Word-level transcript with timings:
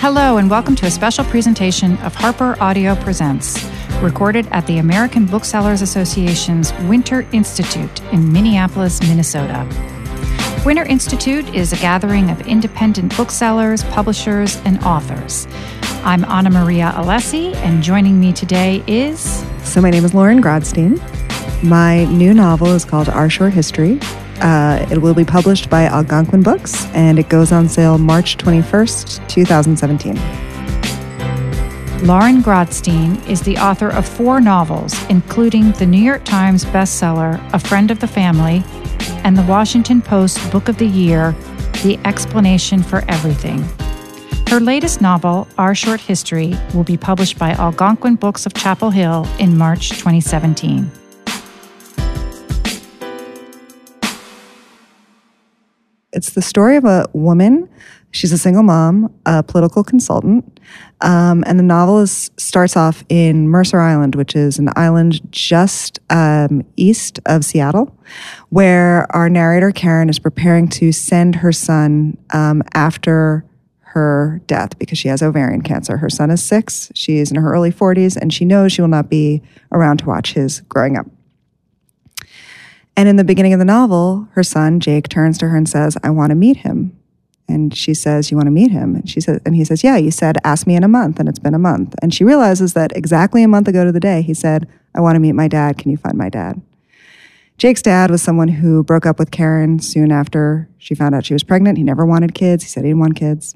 Hello, 0.00 0.36
and 0.36 0.48
welcome 0.48 0.76
to 0.76 0.86
a 0.86 0.90
special 0.92 1.24
presentation 1.24 1.96
of 1.98 2.14
Harper 2.14 2.56
Audio 2.60 2.94
Presents, 2.94 3.68
recorded 4.00 4.46
at 4.52 4.64
the 4.68 4.78
American 4.78 5.26
Booksellers 5.26 5.82
Association's 5.82 6.72
Winter 6.84 7.26
Institute 7.32 8.00
in 8.12 8.32
Minneapolis, 8.32 9.00
Minnesota. 9.02 9.66
Winter 10.64 10.84
Institute 10.84 11.52
is 11.52 11.72
a 11.72 11.76
gathering 11.78 12.30
of 12.30 12.40
independent 12.46 13.16
booksellers, 13.16 13.82
publishers, 13.82 14.58
and 14.64 14.78
authors. 14.84 15.48
I'm 16.04 16.24
Ana 16.26 16.50
Maria 16.50 16.92
Allessi, 16.94 17.56
and 17.56 17.82
joining 17.82 18.20
me 18.20 18.32
today 18.32 18.84
is. 18.86 19.44
So, 19.64 19.80
my 19.80 19.90
name 19.90 20.04
is 20.04 20.14
Lauren 20.14 20.40
Grodstein. 20.40 21.02
My 21.64 22.04
new 22.04 22.32
novel 22.32 22.68
is 22.68 22.84
called 22.84 23.08
Our 23.08 23.28
Short 23.28 23.52
History. 23.52 23.98
Uh, 24.40 24.86
it 24.90 24.98
will 24.98 25.14
be 25.14 25.24
published 25.24 25.68
by 25.68 25.84
Algonquin 25.84 26.42
Books, 26.42 26.86
and 26.94 27.18
it 27.18 27.28
goes 27.28 27.52
on 27.52 27.68
sale 27.68 27.98
March 27.98 28.36
21st, 28.36 29.28
2017. 29.28 30.14
Lauren 32.06 32.40
Grodstein 32.40 33.28
is 33.28 33.42
the 33.42 33.58
author 33.58 33.88
of 33.88 34.08
four 34.08 34.40
novels, 34.40 34.94
including 35.08 35.72
the 35.72 35.86
New 35.86 36.00
York 36.00 36.24
Times 36.24 36.64
bestseller 36.66 37.40
A 37.52 37.58
Friend 37.58 37.90
of 37.90 37.98
the 37.98 38.06
Family 38.06 38.62
and 39.24 39.36
the 39.36 39.42
Washington 39.42 40.00
Post 40.00 40.52
Book 40.52 40.68
of 40.68 40.78
the 40.78 40.86
Year, 40.86 41.32
The 41.82 41.98
Explanation 42.04 42.84
for 42.84 43.04
Everything. 43.08 43.64
Her 44.48 44.60
latest 44.60 45.00
novel, 45.00 45.48
Our 45.58 45.74
Short 45.74 46.00
History, 46.00 46.54
will 46.72 46.84
be 46.84 46.96
published 46.96 47.36
by 47.36 47.50
Algonquin 47.50 48.14
Books 48.14 48.46
of 48.46 48.54
Chapel 48.54 48.90
Hill 48.90 49.26
in 49.40 49.58
March 49.58 49.90
2017. 49.90 50.90
It's 56.12 56.30
the 56.30 56.42
story 56.42 56.76
of 56.76 56.84
a 56.84 57.06
woman. 57.12 57.68
She's 58.10 58.32
a 58.32 58.38
single 58.38 58.62
mom, 58.62 59.14
a 59.26 59.42
political 59.42 59.84
consultant, 59.84 60.60
um, 61.02 61.44
and 61.46 61.58
the 61.58 61.62
novel 61.62 62.00
is, 62.00 62.30
starts 62.38 62.74
off 62.74 63.04
in 63.10 63.48
Mercer 63.48 63.80
Island, 63.80 64.14
which 64.14 64.34
is 64.34 64.58
an 64.58 64.70
island 64.76 65.20
just 65.30 65.98
um, 66.08 66.64
east 66.76 67.20
of 67.26 67.44
Seattle, 67.44 67.94
where 68.48 69.06
our 69.14 69.28
narrator 69.28 69.70
Karen 69.70 70.08
is 70.08 70.18
preparing 70.18 70.68
to 70.68 70.90
send 70.90 71.36
her 71.36 71.52
son 71.52 72.16
um, 72.32 72.62
after 72.72 73.44
her 73.80 74.40
death 74.46 74.78
because 74.78 74.96
she 74.96 75.08
has 75.08 75.22
ovarian 75.22 75.60
cancer. 75.60 75.98
Her 75.98 76.10
son 76.10 76.30
is 76.30 76.42
six. 76.42 76.90
She 76.94 77.18
is 77.18 77.30
in 77.30 77.36
her 77.36 77.52
early 77.52 77.70
40s, 77.70 78.16
and 78.16 78.32
she 78.32 78.46
knows 78.46 78.72
she 78.72 78.80
will 78.80 78.88
not 78.88 79.10
be 79.10 79.42
around 79.70 79.98
to 79.98 80.06
watch 80.06 80.32
his 80.32 80.62
growing 80.62 80.96
up. 80.96 81.06
And 82.98 83.08
in 83.08 83.14
the 83.14 83.22
beginning 83.22 83.52
of 83.52 83.60
the 83.60 83.64
novel, 83.64 84.26
her 84.32 84.42
son, 84.42 84.80
Jake, 84.80 85.08
turns 85.08 85.38
to 85.38 85.48
her 85.50 85.56
and 85.56 85.68
says, 85.68 85.96
I 86.02 86.10
want 86.10 86.30
to 86.30 86.34
meet 86.34 86.56
him. 86.56 86.98
And 87.46 87.72
she 87.72 87.94
says, 87.94 88.32
You 88.32 88.36
want 88.36 88.48
to 88.48 88.50
meet 88.50 88.72
him? 88.72 88.96
And 88.96 89.08
she 89.08 89.20
says, 89.20 89.40
and 89.46 89.54
he 89.54 89.64
says, 89.64 89.84
Yeah, 89.84 89.96
you 89.96 90.10
said, 90.10 90.36
ask 90.42 90.66
me 90.66 90.74
in 90.74 90.82
a 90.82 90.88
month, 90.88 91.20
and 91.20 91.28
it's 91.28 91.38
been 91.38 91.54
a 91.54 91.60
month. 91.60 91.94
And 92.02 92.12
she 92.12 92.24
realizes 92.24 92.74
that 92.74 92.90
exactly 92.96 93.44
a 93.44 93.48
month 93.48 93.68
ago 93.68 93.84
to 93.84 93.92
the 93.92 94.00
day, 94.00 94.22
he 94.22 94.34
said, 94.34 94.68
I 94.96 95.00
want 95.00 95.14
to 95.14 95.20
meet 95.20 95.36
my 95.36 95.46
dad. 95.46 95.78
Can 95.78 95.92
you 95.92 95.96
find 95.96 96.18
my 96.18 96.28
dad? 96.28 96.60
Jake's 97.56 97.82
dad 97.82 98.10
was 98.10 98.20
someone 98.20 98.48
who 98.48 98.82
broke 98.82 99.06
up 99.06 99.20
with 99.20 99.30
Karen 99.30 99.78
soon 99.78 100.10
after 100.10 100.68
she 100.76 100.96
found 100.96 101.14
out 101.14 101.24
she 101.24 101.34
was 101.34 101.44
pregnant. 101.44 101.78
He 101.78 101.84
never 101.84 102.04
wanted 102.04 102.34
kids. 102.34 102.64
He 102.64 102.68
said 102.68 102.82
he 102.82 102.90
didn't 102.90 102.98
want 102.98 103.14
kids. 103.14 103.54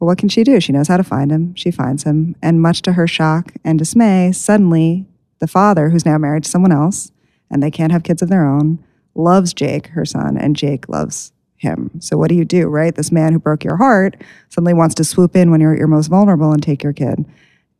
But 0.00 0.06
what 0.06 0.18
can 0.18 0.28
she 0.28 0.42
do? 0.42 0.58
She 0.58 0.72
knows 0.72 0.88
how 0.88 0.96
to 0.96 1.04
find 1.04 1.30
him. 1.30 1.54
She 1.54 1.70
finds 1.70 2.02
him. 2.02 2.34
And 2.42 2.60
much 2.60 2.82
to 2.82 2.94
her 2.94 3.06
shock 3.06 3.54
and 3.62 3.78
dismay, 3.78 4.32
suddenly 4.32 5.06
the 5.38 5.46
father, 5.46 5.90
who's 5.90 6.04
now 6.04 6.18
married 6.18 6.42
to 6.42 6.50
someone 6.50 6.72
else, 6.72 7.12
and 7.50 7.62
they 7.62 7.70
can't 7.70 7.92
have 7.92 8.02
kids 8.02 8.22
of 8.22 8.28
their 8.28 8.46
own, 8.46 8.78
loves 9.14 9.52
Jake, 9.52 9.88
her 9.88 10.04
son, 10.04 10.36
and 10.36 10.56
Jake 10.56 10.88
loves 10.88 11.32
him. 11.56 11.90
So 12.00 12.16
what 12.16 12.28
do 12.28 12.34
you 12.34 12.44
do, 12.44 12.68
right? 12.68 12.94
This 12.94 13.12
man 13.12 13.32
who 13.32 13.38
broke 13.38 13.64
your 13.64 13.76
heart 13.76 14.16
suddenly 14.48 14.72
wants 14.74 14.94
to 14.96 15.04
swoop 15.04 15.36
in 15.36 15.50
when 15.50 15.60
you're 15.60 15.72
at 15.72 15.78
your 15.78 15.88
most 15.88 16.06
vulnerable 16.08 16.52
and 16.52 16.62
take 16.62 16.82
your 16.82 16.92
kid. 16.94 17.24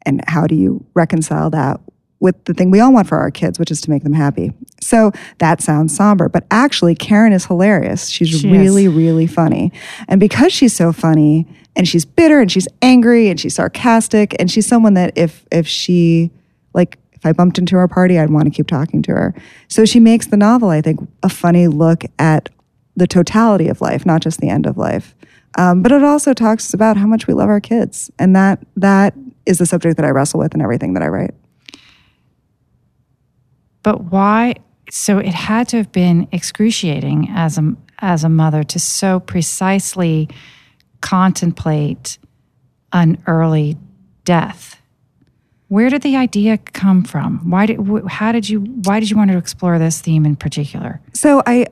And 0.03 0.23
how 0.29 0.47
do 0.47 0.55
you 0.55 0.85
reconcile 0.95 1.49
that 1.51 1.81
with 2.21 2.45
the 2.45 2.53
thing 2.53 2.71
we 2.71 2.81
all 2.81 2.93
want 2.93 3.09
for 3.09 3.17
our 3.19 3.31
kids, 3.31 3.59
which 3.59 3.71
is 3.71 3.81
to 3.83 3.91
make 3.91 4.03
them 4.03 4.13
happy? 4.13 4.53
So 4.83 5.13
that 5.39 5.63
sounds 5.63 5.95
somber, 5.97 6.29
but 6.29 6.45
actually 6.51 6.95
Karen 6.95 7.33
is 7.33 7.47
hilarious. 7.47 8.09
She's 8.09 8.29
She 8.29 8.51
really, 8.51 8.85
is. 8.87 8.93
really 8.93 9.27
funny. 9.27 9.73
And 10.09 10.21
because 10.21 10.53
she's 10.53 10.75
so 10.75 10.93
funny 10.93 11.47
and 11.77 11.89
she's 11.89 12.05
bitter 12.05 12.41
and 12.41 12.51
she's 12.53 12.69
angry 12.83 13.29
and 13.29 13.39
she's 13.41 13.55
sarcastic 13.55 14.35
and 14.39 14.51
she's 14.51 14.67
someone 14.67 14.95
that 14.95 15.13
if 15.17 15.47
if 15.51 15.67
she 15.67 16.31
like 16.75 16.99
if 17.21 17.27
I 17.27 17.33
bumped 17.33 17.59
into 17.59 17.77
her 17.77 17.87
party, 17.87 18.19
I'd 18.19 18.31
want 18.31 18.47
to 18.47 18.51
keep 18.51 18.67
talking 18.67 19.03
to 19.03 19.13
her. 19.13 19.35
So 19.69 19.85
she 19.85 20.01
makes 20.01 20.29
the 20.29 20.39
novel, 20.39 20.71
I 20.71 20.81
think, 20.81 21.07
a 21.23 21.29
funny 21.29 21.69
look 21.69 22.05
at 22.19 22.49
the 22.97 23.07
totality 23.07 23.69
of 23.69 23.83
life, 23.83 24.07
not 24.07 24.23
just 24.23 24.41
the 24.41 24.49
end 24.49 24.65
of 24.65 24.79
life. 24.79 25.15
Um, 25.59 25.83
but 25.83 25.93
it 25.93 26.03
also 26.03 26.33
talks 26.33 26.73
about 26.73 26.97
how 26.97 27.07
much 27.07 27.27
we 27.27 27.35
love 27.35 27.51
our 27.51 27.61
kids, 27.61 28.11
and 28.19 28.35
that 28.37 28.65
that 28.77 29.15
is 29.45 29.59
the 29.59 29.67
subject 29.67 29.97
that 29.97 30.07
I 30.07 30.11
wrestle 30.11 30.41
with 30.41 30.55
in 30.55 30.63
everything 30.63 30.95
that 30.95 31.03
I 31.03 31.09
write. 31.09 31.35
But 33.83 34.05
why? 34.05 34.55
So 34.91 35.19
it 35.19 35.35
had 35.35 35.69
to 35.69 35.77
have 35.77 35.93
been 35.93 36.27
excruciating 36.33 37.29
as 37.31 37.59
a 37.59 37.75
as 37.99 38.25
a 38.25 38.29
mother 38.31 38.63
to 38.63 38.79
so 38.79 39.21
precisely 39.21 40.29
contemplate 41.03 42.19
an 42.93 43.23
early 43.27 43.77
death. 44.25 44.80
Where 45.71 45.89
did 45.89 46.03
the 46.03 46.17
idea 46.17 46.59
come 46.59 47.05
from? 47.05 47.49
Why 47.49 47.67
did? 47.67 47.77
wh- 47.87 48.05
How 48.09 48.33
did 48.33 48.49
you? 48.49 48.59
Why 48.61 48.99
did 48.99 49.09
you 49.09 49.17
want 49.17 49.31
to 49.31 49.39
explore 49.39 49.79
this 49.79 50.01
theme 50.01 50.27
in 50.27 50.35
particular? 50.35 51.01
So 51.13 51.45
I, 51.47 51.65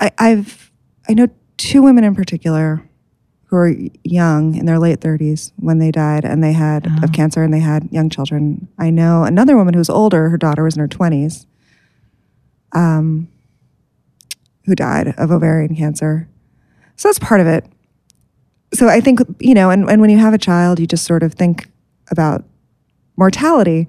I 0.00 0.10
I've 0.18 0.72
I 1.08 1.14
know 1.14 1.28
two 1.56 1.80
women 1.80 2.02
in 2.02 2.16
particular 2.16 2.82
who 3.44 3.56
are 3.56 3.72
young 4.02 4.56
in 4.56 4.66
their 4.66 4.80
late 4.80 4.98
30s 4.98 5.52
when 5.56 5.78
they 5.78 5.92
died 5.92 6.24
and 6.24 6.42
they 6.42 6.52
had 6.52 6.88
of 7.04 7.12
cancer 7.12 7.44
and 7.44 7.54
they 7.54 7.60
had 7.60 7.88
young 7.92 8.10
children. 8.10 8.66
I 8.76 8.90
know 8.90 9.22
another 9.22 9.56
woman 9.56 9.72
who's 9.74 9.88
older, 9.88 10.30
her 10.30 10.36
daughter 10.36 10.64
was 10.64 10.74
in 10.74 10.80
her 10.80 10.88
20s, 10.88 11.46
um, 12.72 13.28
who 14.64 14.74
died 14.74 15.14
of 15.16 15.30
ovarian 15.30 15.76
cancer. 15.76 16.28
So 16.96 17.06
that's 17.06 17.20
part 17.20 17.40
of 17.40 17.46
it. 17.46 17.64
So 18.72 18.88
I 18.88 19.00
think, 19.00 19.20
you 19.38 19.54
know, 19.54 19.70
and, 19.70 19.88
and 19.88 20.00
when 20.00 20.10
you 20.10 20.18
have 20.18 20.34
a 20.34 20.38
child, 20.38 20.80
you 20.80 20.88
just 20.88 21.04
sort 21.04 21.22
of 21.22 21.34
think 21.34 21.68
about 22.10 22.44
mortality. 23.16 23.88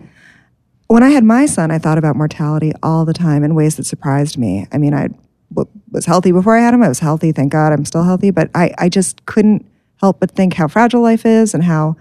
When 0.88 1.04
I 1.04 1.10
had 1.10 1.24
my 1.24 1.46
son, 1.46 1.72
I 1.72 1.80
thought 1.80 1.98
about 1.98 2.16
mortality 2.16 2.72
all 2.84 3.06
the 3.06 3.14
time 3.14 3.44
in 3.44 3.56
ways 3.56 3.78
that 3.78 3.86
surprised 3.86 4.38
me. 4.38 4.68
I 4.72 4.78
mean, 4.78 4.94
I 4.94 5.10
w- 5.54 5.70
was 5.92 6.06
healthy 6.06 6.32
before 6.32 6.56
I 6.56 6.62
had 6.62 6.74
him. 6.74 6.84
I 6.84 6.88
was 6.88 7.00
healthy, 7.00 7.32
thank 7.32 7.52
God 7.52 7.74
I'm 7.74 7.86
still 7.86 8.04
healthy, 8.04 8.32
but 8.32 8.50
I, 8.54 8.74
I 8.78 8.90
just 8.90 9.26
couldn't 9.26 9.66
help 10.02 10.20
but 10.20 10.32
think 10.32 10.54
how 10.54 10.68
fragile 10.68 11.02
life 11.02 11.26
is 11.26 11.54
and 11.54 11.64
how 11.64 11.96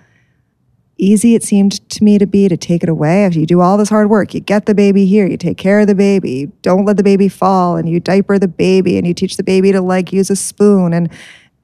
easy 0.96 1.34
it 1.34 1.42
seemed 1.42 1.88
to 1.90 2.04
me 2.04 2.18
to 2.18 2.26
be 2.26 2.48
to 2.48 2.56
take 2.56 2.82
it 2.82 2.88
away. 2.88 3.24
If 3.24 3.36
you 3.36 3.46
do 3.46 3.60
all 3.60 3.76
this 3.76 3.88
hard 3.88 4.10
work, 4.10 4.34
you 4.34 4.40
get 4.40 4.66
the 4.66 4.74
baby 4.74 5.06
here, 5.06 5.26
you 5.26 5.36
take 5.36 5.56
care 5.56 5.80
of 5.80 5.86
the 5.86 5.94
baby, 5.94 6.30
you 6.30 6.52
don't 6.62 6.84
let 6.84 6.96
the 6.96 7.02
baby 7.02 7.28
fall, 7.28 7.76
and 7.76 7.88
you 7.88 8.00
diaper 8.00 8.38
the 8.38 8.48
baby, 8.48 8.96
and 8.96 9.06
you 9.06 9.14
teach 9.14 9.36
the 9.36 9.42
baby 9.42 9.72
to 9.72 9.80
like 9.80 10.12
use 10.12 10.30
a 10.30 10.36
spoon, 10.36 10.92
and 10.92 11.10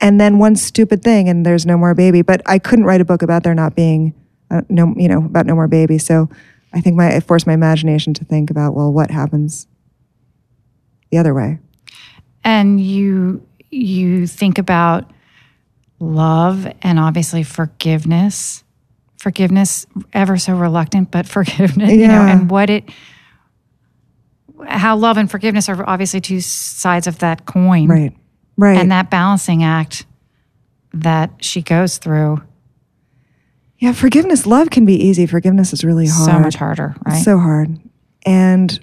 and 0.00 0.18
then 0.20 0.38
one 0.38 0.56
stupid 0.56 1.02
thing, 1.02 1.28
and 1.28 1.44
there's 1.44 1.66
no 1.66 1.76
more 1.76 1.94
baby. 1.94 2.22
But 2.22 2.42
I 2.46 2.58
couldn't 2.58 2.86
write 2.86 3.00
a 3.00 3.04
book 3.04 3.22
about 3.22 3.42
there 3.42 3.54
not 3.54 3.74
being 3.74 4.14
uh, 4.50 4.62
no, 4.68 4.94
you 4.96 5.08
know, 5.08 5.18
about 5.24 5.46
no 5.46 5.54
more 5.54 5.68
baby. 5.68 5.98
So 5.98 6.28
I 6.72 6.80
think 6.80 6.96
my 6.96 7.08
it 7.08 7.24
forced 7.24 7.46
my 7.46 7.52
imagination 7.54 8.14
to 8.14 8.24
think 8.24 8.50
about 8.50 8.74
well, 8.74 8.92
what 8.92 9.10
happens 9.10 9.66
the 11.10 11.18
other 11.18 11.34
way. 11.34 11.58
And 12.44 12.80
you 12.80 13.46
you 13.70 14.26
think 14.26 14.58
about 14.58 15.10
love 15.98 16.66
and 16.82 16.98
obviously 16.98 17.42
forgiveness. 17.42 18.64
Forgiveness, 19.18 19.86
ever 20.14 20.38
so 20.38 20.54
reluctant, 20.54 21.10
but 21.10 21.26
forgiveness, 21.28 21.90
you 21.90 22.08
know, 22.08 22.24
Yeah. 22.24 22.32
and 22.32 22.50
what 22.50 22.70
it 22.70 22.88
how 24.66 24.96
love 24.96 25.16
and 25.16 25.30
forgiveness 25.30 25.68
are 25.68 25.88
obviously 25.88 26.20
two 26.20 26.40
sides 26.40 27.06
of 27.06 27.18
that 27.20 27.46
coin. 27.46 27.88
Right, 27.88 28.12
right. 28.58 28.76
And 28.78 28.90
that 28.92 29.10
balancing 29.10 29.62
act 29.64 30.04
that 30.92 31.30
she 31.40 31.62
goes 31.62 31.98
through 31.98 32.42
yeah, 33.80 33.92
forgiveness, 33.92 34.46
love 34.46 34.68
can 34.68 34.84
be 34.84 34.94
easy. 34.94 35.26
Forgiveness 35.26 35.72
is 35.72 35.84
really 35.84 36.06
hard. 36.06 36.30
so 36.30 36.38
much 36.38 36.54
harder, 36.56 36.94
right? 37.06 37.22
So 37.22 37.38
hard. 37.38 37.80
And, 38.26 38.78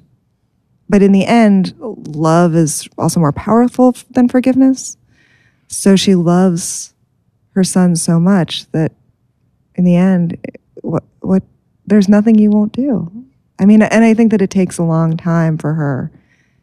but 0.90 1.04
in 1.04 1.12
the 1.12 1.24
end, 1.24 1.76
love 1.78 2.56
is 2.56 2.90
also 2.98 3.20
more 3.20 3.32
powerful 3.32 3.96
than 4.10 4.28
forgiveness. 4.28 4.98
So 5.68 5.96
she 5.96 6.16
loves 6.16 6.96
her 7.52 7.64
son 7.64 7.96
so 7.96 8.20
much 8.20 8.70
that 8.72 8.94
in 9.76 9.84
the 9.84 9.96
end, 9.96 10.36
what, 10.82 11.04
what, 11.20 11.44
there's 11.86 12.10
nothing 12.10 12.40
you 12.40 12.50
won't 12.50 12.72
do. 12.72 13.12
I 13.60 13.66
mean, 13.66 13.84
and 13.84 14.04
I 14.04 14.16
think 14.16 14.32
that 14.32 14.42
it 14.42 14.50
takes 14.50 14.80
a 14.80 14.84
long 14.84 15.16
time 15.16 15.60
for 15.60 15.76
her 15.76 16.12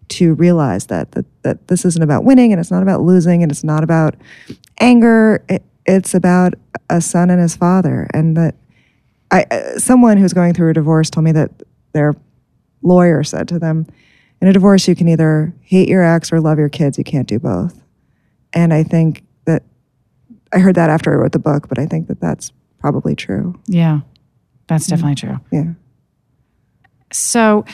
to 0.09 0.35
realize 0.35 0.87
that, 0.87 1.13
that, 1.13 1.25
that 1.43 1.69
this 1.69 1.85
isn't 1.85 2.03
about 2.03 2.25
winning 2.25 2.53
and 2.53 2.61
it's 2.61 2.71
not 2.71 2.83
about 2.83 3.01
losing 3.01 3.45
and 3.45 3.53
it's 3.53 3.65
not 3.65 3.85
about 3.85 4.17
anger. 4.81 5.45
It, 5.49 5.63
it's 5.87 6.15
about 6.15 6.55
a 6.91 7.01
son 7.01 7.31
and 7.31 7.41
his 7.41 7.57
father. 7.57 8.09
And 8.13 8.37
that 8.37 8.55
I, 9.31 9.45
uh, 9.51 9.79
someone 9.79 10.17
who's 10.17 10.33
going 10.33 10.55
through 10.55 10.71
a 10.71 10.75
divorce 10.75 11.11
told 11.11 11.25
me 11.25 11.33
that 11.33 11.51
their 11.93 12.15
lawyer 12.83 13.23
said 13.23 13.49
to 13.49 13.59
them, 13.59 13.87
in 14.41 14.49
a 14.49 14.53
divorce, 14.53 14.87
you 14.87 14.95
can 14.95 15.09
either 15.09 15.55
hate 15.63 15.89
your 15.89 16.03
ex 16.03 16.33
or 16.33 16.41
love 16.41 16.59
your 16.59 16.69
kids. 16.69 16.99
You 16.99 17.05
can't 17.05 17.27
do 17.27 17.39
both. 17.39 17.83
And 18.53 18.75
I 18.75 18.83
think 18.83 19.25
that 19.47 19.63
I 20.53 20.59
heard 20.59 20.75
that 20.75 20.91
after 20.91 21.13
I 21.13 21.17
wrote 21.17 21.33
the 21.33 21.39
book, 21.39 21.69
but 21.69 21.79
I 21.79 21.87
think 21.87 22.09
that 22.09 22.21
that's 22.21 22.53
probably 22.79 23.15
true. 23.17 23.59
Yeah, 23.67 24.01
that's 24.67 24.87
definitely 24.87 25.15
true. 25.15 25.41
Yeah. 25.51 25.73
So 27.11 27.65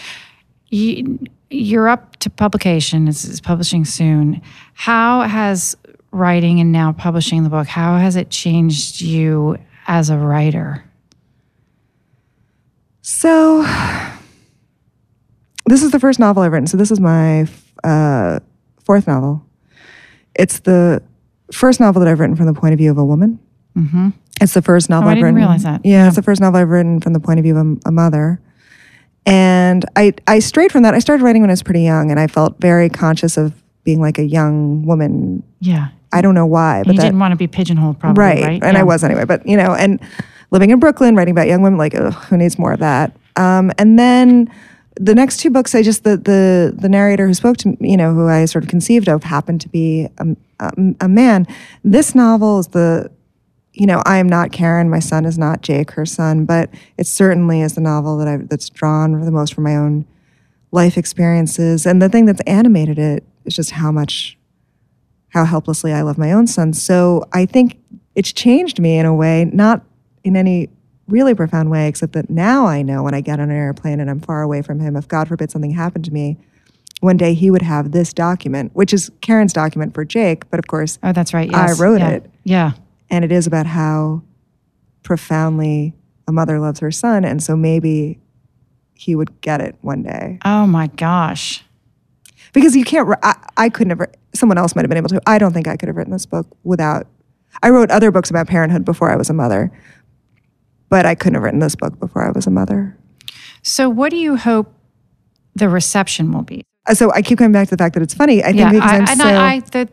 you, 0.69 1.19
you're 1.51 1.89
up 1.89 2.17
to 2.19 2.31
publication. 2.31 3.09
It's, 3.09 3.25
it's 3.25 3.41
publishing 3.41 3.85
soon. 3.85 4.41
How 4.75 5.23
has 5.23 5.77
writing 6.13 6.61
and 6.61 6.73
now 6.73 6.93
publishing 6.93 7.45
the 7.45 7.51
book, 7.51 7.67
how 7.69 7.97
has 7.99 8.17
it 8.17 8.31
changed 8.31 9.01
you 9.01 9.57
as 9.87 10.11
a 10.11 10.17
writer? 10.19 10.85
So, 13.03 13.63
this 15.67 15.83
is 15.83 15.91
the 15.91 16.01
first 16.01 16.19
novel 16.19 16.43
I've 16.43 16.53
written. 16.53 16.67
So, 16.67 16.77
this 16.77 16.91
is 16.91 17.01
my 17.01 17.47
uh, 17.83 18.41
fourth 18.85 19.07
novel. 19.07 19.45
It's 20.35 20.61
the 20.61 21.03
first 21.53 21.81
novel 21.81 22.01
that 22.01 22.09
I've 22.09 22.21
written 22.21 22.37
from 22.37 22.47
the 22.47 22.53
point 22.55 22.73
of 22.73 22.79
view 22.79 22.91
of 22.91 22.99
a 22.99 23.05
woman. 23.05 23.39
Mm-hmm. 23.77 24.11
It's 24.41 24.55
the 24.55 24.63
first 24.63 24.89
novel 24.91 25.07
Oh, 25.09 25.11
I 25.11 25.13
I've 25.13 25.17
didn't 25.17 25.25
written. 25.27 25.37
realize 25.37 25.63
that. 25.65 25.81
Yeah, 25.85 26.03
Yeah. 26.03 26.07
it's 26.07 26.17
the 26.17 26.23
first 26.23 26.41
novel 26.41 26.61
I've 26.61 26.69
written 26.69 27.01
from 27.01 27.13
the 27.13 27.21
point 27.21 27.39
of 27.39 27.45
view 27.45 27.57
of 27.57 27.67
a, 27.67 27.89
a 27.89 27.93
mother. 27.93 28.41
And 29.27 29.85
I, 29.97 30.15
I 30.27 30.39
strayed 30.39 30.73
from 30.73 30.83
that. 30.85 30.95
I 30.95 30.99
started 30.99 31.23
writing 31.23 31.43
when 31.43 31.51
I 31.51 31.53
was 31.53 31.63
pretty 31.63 31.83
young, 31.83 32.11
and 32.11 32.19
I 32.19 32.27
felt 32.27 32.59
very 32.61 32.89
conscious 32.89 33.37
of 33.37 33.53
being 33.85 34.01
like 34.01 34.19
a 34.19 34.25
young 34.25 34.85
woman. 34.87 35.43
Yeah. 35.61 35.89
I 36.13 36.21
don't 36.21 36.35
know 36.35 36.47
why, 36.47 36.83
but 36.85 36.93
you 36.93 36.99
that, 36.99 37.05
didn't 37.05 37.21
want 37.21 37.33
to 37.33 37.37
be 37.37 37.47
pigeonholed, 37.47 37.99
probably, 37.99 38.21
right, 38.21 38.45
right? 38.45 38.65
and 38.65 38.77
I 38.77 38.83
was 38.83 39.05
anyway. 39.05 39.25
But 39.25 39.47
you 39.47 39.57
know, 39.57 39.75
and 39.75 40.01
living 40.51 40.71
in 40.71 40.81
Brooklyn, 40.81 41.15
writing 41.15 41.33
about 41.33 41.47
young 41.47 41.63
women, 41.63 41.79
like 41.79 41.95
ugh, 41.95 42.13
who 42.13 42.37
needs 42.37 42.59
more 42.59 42.73
of 42.73 42.81
that? 42.81 43.17
Um, 43.37 43.73
and 43.79 43.99
then 43.99 44.53
the 44.97 45.15
next 45.15 45.39
two 45.39 45.51
books, 45.51 45.75
I 45.75 45.83
just 45.83 46.05
the 46.05 46.17
the 46.17 46.75
the 46.77 46.89
narrator 46.89 47.27
who 47.27 47.35
spoke 47.35 47.57
to 47.59 47.69
me, 47.69 47.77
you 47.91 47.97
know, 47.97 48.13
who 48.13 48.29
I 48.29 48.45
sort 48.45 48.65
of 48.65 48.71
conceived 48.71 49.09
of, 49.09 49.23
happened 49.23 49.61
to 49.63 49.69
be 49.69 50.09
a, 50.19 50.37
a, 50.59 50.73
a 51.03 51.09
man. 51.09 51.47
This 51.85 52.15
novel 52.15 52.59
is 52.59 52.69
the 52.69 53.11
you 53.73 53.87
know, 53.87 54.03
I 54.05 54.19
am 54.19 54.29
not 54.29 54.53
Karen. 54.53 54.91
My 54.91 54.99
son 54.99 55.25
is 55.25 55.39
not 55.39 55.63
Jake, 55.63 55.93
her 55.93 56.05
son, 56.05 56.45
but 56.45 56.71
it 56.99 57.07
certainly 57.07 57.61
is 57.63 57.75
the 57.75 57.81
novel 57.81 58.19
that 58.19 58.29
I 58.29 58.37
that's 58.39 58.69
drawn 58.69 59.21
the 59.25 59.31
most 59.31 59.55
from 59.55 59.65
my 59.65 59.77
own 59.77 60.07
life 60.73 60.97
experiences. 60.97 61.87
And 61.87 62.03
the 62.03 62.09
thing 62.09 62.27
that's 62.27 62.41
animated 62.43 62.99
it 62.99 63.25
is 63.45 63.57
just 63.57 63.73
how 63.73 63.91
much, 63.93 64.37
how 65.31 65.45
helplessly 65.45 65.93
I 65.93 66.03
love 66.03 66.19
my 66.19 66.33
own 66.33 66.47
son. 66.47 66.73
So 66.73 67.25
I 67.33 67.47
think 67.47 67.79
it's 68.15 68.33
changed 68.33 68.81
me 68.81 68.99
in 68.99 69.07
a 69.07 69.15
way, 69.15 69.49
not 69.53 69.83
in 70.25 70.37
any 70.37 70.69
really 71.09 71.35
profound 71.35 71.71
way, 71.71 71.89
except 71.89 72.13
that 72.13 72.31
now 72.31 72.67
I 72.67 72.83
know 72.83 73.03
when 73.03 73.15
I 73.15 73.21
get 73.21 73.41
on 73.41 73.51
an 73.51 73.57
airplane 73.57 73.99
and 74.01 74.09
I'm 74.11 74.21
far 74.21 74.43
away 74.43 74.63
from 74.63 74.79
him, 74.81 74.97
if 74.97 75.09
God 75.09 75.27
forbid 75.29 75.51
something 75.51 75.71
happened 75.73 76.05
to 76.05 76.13
me, 76.13 76.37
one 77.01 77.17
day 77.17 77.33
he 77.35 77.51
would 77.51 77.63
have 77.63 77.93
this 77.93 78.13
document, 78.13 78.73
which 78.75 78.93
is 78.93 79.11
Karen's 79.21 79.53
document 79.53 79.95
for 79.95 80.05
Jake, 80.05 80.49
but 80.51 80.59
of 80.59 80.67
course, 80.67 80.99
Oh, 81.03 81.13
that's 81.13 81.33
right. 81.33 81.53
I 81.55 81.73
wrote 81.73 82.01
Yeah. 82.01 82.11
it. 82.11 82.31
Yeah. 82.45 82.73
and 83.13 83.25
it 83.25 83.33
is 83.33 83.47
about 83.47 83.67
how 83.67 84.23
profoundly 85.03 85.95
a 86.29 86.33
mother 86.33 86.61
loves 86.61 86.81
her 86.81 86.91
son 86.91 87.25
and 87.25 87.43
so 87.43 87.57
maybe 87.57 88.21
he 88.95 89.17
would 89.17 89.41
get 89.41 89.61
it 89.61 89.75
one 89.81 90.03
day 90.03 90.39
Oh 90.45 90.67
my 90.67 90.87
gosh. 90.89 91.65
Because 92.53 92.77
you 92.77 92.85
can't 92.85 93.09
I, 93.23 93.37
I 93.57 93.69
could 93.69 93.87
never 93.87 94.11
someone 94.35 94.59
else 94.59 94.75
might 94.75 94.83
have 94.83 94.89
been 94.89 94.99
able 94.99 95.09
to 95.11 95.21
i 95.27 95.39
don't 95.39 95.53
think 95.53 95.69
i 95.69 95.77
could 95.77 95.89
have 95.89 95.97
written 95.97 96.13
this 96.13 96.27
book 96.27 96.47
without 96.65 97.07
i 97.63 97.71
wrote 97.71 97.91
other 97.91 98.11
books 98.11 98.31
about 98.31 98.47
parenthood 98.47 98.85
before 98.85 99.11
i 99.11 99.17
was 99.17 99.31
a 99.31 99.35
mother 99.35 99.71
but 100.89 101.07
i 101.07 101.15
couldn't 101.15 101.35
have 101.35 101.43
written 101.43 101.61
this 101.61 101.77
book 101.77 101.99
before 101.99 102.25
i 102.27 102.31
was 102.31 102.47
a 102.47 102.51
mother 102.51 102.97
So, 103.63 103.89
what 103.91 104.11
do 104.11 104.17
you 104.17 104.37
hope 104.37 104.73
the 105.55 105.69
reception 105.69 106.33
will 106.33 106.43
be? 106.43 106.65
Uh, 106.87 106.95
so 106.95 107.13
i 107.13 107.23
keep 107.23 107.39
coming 107.39 107.53
back 107.53 107.69
to 107.69 107.77
the 107.77 107.83
fact 107.83 107.95
that 107.95 108.03
it's 108.03 108.15
funny 108.15 108.43
i 108.43 108.47
think 108.47 108.59
Yeah, 108.59 108.73
because 108.73 108.91
I, 108.91 108.95
i'm 108.97 109.09
and 109.09 109.19
so 109.19 109.27
I, 109.27 109.53
I 109.53 109.61
the, 109.61 109.89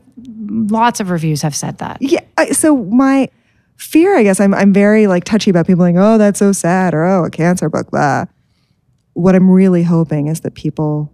lots 0.48 1.00
of 1.00 1.10
reviews 1.10 1.42
have 1.42 1.56
said 1.56 1.78
that. 1.80 2.02
Yeah. 2.02 2.22
I, 2.38 2.52
so 2.52 2.76
my 2.76 3.30
fear, 3.78 4.18
I 4.18 4.24
guess, 4.24 4.40
I'm 4.40 4.54
I'm 4.54 4.74
very 4.74 5.08
like 5.08 5.24
touchy 5.24 5.50
about 5.50 5.68
people 5.68 5.84
like, 5.84 5.96
oh, 5.98 6.18
that's 6.18 6.40
so 6.40 6.52
sad, 6.52 6.94
or 6.94 7.04
oh, 7.06 7.26
a 7.26 7.30
cancer 7.30 7.70
book. 7.70 7.92
Blah. 7.92 8.26
What 9.14 9.36
I'm 9.36 9.50
really 9.50 9.84
hoping 9.84 10.28
is 10.28 10.42
that 10.42 10.54
people 10.54 11.12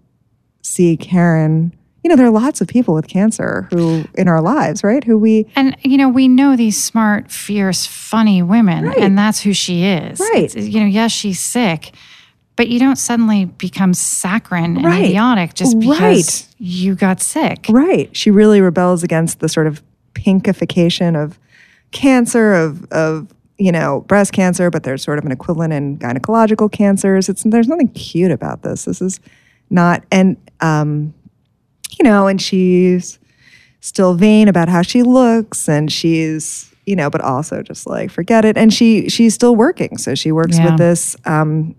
see 0.63 0.97
Karen. 0.97 1.73
You 2.03 2.09
know, 2.09 2.15
there 2.17 2.25
are 2.25 2.31
lots 2.31 2.59
of 2.59 2.67
people 2.67 2.93
with 2.95 3.07
cancer 3.07 3.67
who 3.71 4.03
in 4.15 4.27
our 4.27 4.41
lives, 4.41 4.83
right? 4.83 5.03
Who 5.05 5.17
we 5.17 5.45
And 5.55 5.77
you 5.83 5.97
know, 5.97 6.09
we 6.09 6.27
know 6.27 6.55
these 6.57 6.81
smart, 6.81 7.31
fierce, 7.31 7.85
funny 7.85 8.41
women, 8.41 8.85
Right. 8.85 8.97
and 8.97 9.17
that's 9.17 9.39
who 9.41 9.53
she 9.53 9.83
is. 9.85 10.19
Right. 10.19 10.43
It's- 10.45 10.67
you 10.67 10.81
know, 10.81 10.85
yes, 10.85 11.11
she's 11.13 11.39
sick, 11.39 11.91
but 12.57 12.67
you 12.67 12.77
don't 12.79 12.97
suddenly 12.97 13.45
become 13.45 13.93
saccharine 13.93 14.75
and 14.75 14.85
Right. 14.85 15.05
idiotic 15.05 15.53
just 15.53 15.79
because 15.79 16.01
Right. 16.01 16.47
you 16.57 16.95
got 16.95 17.21
sick. 17.21 17.67
right. 17.69 18.09
She 18.15 18.29
really 18.31 18.59
rebels 18.59 19.01
against 19.03 19.39
the 19.39 19.47
sort 19.47 19.67
of 19.67 19.81
pinkification 20.13 21.15
of 21.21 21.39
cancer 21.91 22.53
of 22.53 22.83
of 22.91 23.27
you 23.57 23.71
know 23.71 24.03
breast 24.07 24.33
cancer, 24.33 24.69
but 24.69 24.83
there's 24.83 25.03
sort 25.03 25.19
of 25.19 25.25
an 25.25 25.31
equivalent 25.31 25.71
in 25.71 25.97
gynecological 25.99 26.69
cancers. 26.71 27.29
It's 27.29 27.43
there's 27.43 27.67
nothing 27.69 27.87
cute 27.89 28.31
about 28.31 28.63
this. 28.63 28.83
This 28.85 29.01
is 29.01 29.19
not 29.73 30.03
and 30.11 30.37
um, 30.61 31.13
you 31.99 32.03
know, 32.03 32.27
and 32.27 32.41
she's 32.41 33.19
still 33.81 34.13
vain 34.13 34.47
about 34.47 34.69
how 34.69 34.81
she 34.81 35.03
looks 35.03 35.67
and 35.67 35.91
she's 35.91 36.73
you 36.85 36.95
know 36.95 37.09
but 37.09 37.21
also 37.21 37.61
just 37.61 37.85
like 37.87 38.09
forget 38.11 38.45
it. 38.45 38.57
And 38.57 38.73
she 38.73 39.09
she's 39.09 39.33
still 39.33 39.55
working. 39.55 39.97
So 39.97 40.15
she 40.15 40.31
works 40.31 40.57
Yeah. 40.57 40.65
with 40.71 40.77
this 40.77 41.15
um 41.25 41.75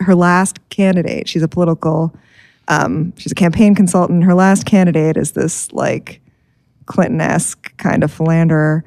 her 0.00 0.14
last 0.14 0.58
candidate. 0.70 1.28
She's 1.28 1.42
a 1.42 1.48
political 1.48 2.14
um 2.68 3.12
she's 3.16 3.32
a 3.32 3.34
campaign 3.36 3.74
consultant. 3.74 4.24
Her 4.24 4.34
last 4.34 4.64
candidate 4.66 5.16
is 5.16 5.32
this 5.32 5.72
like 5.72 6.20
clinton-esque 6.86 7.76
kind 7.76 8.02
of 8.02 8.10
philanderer. 8.12 8.84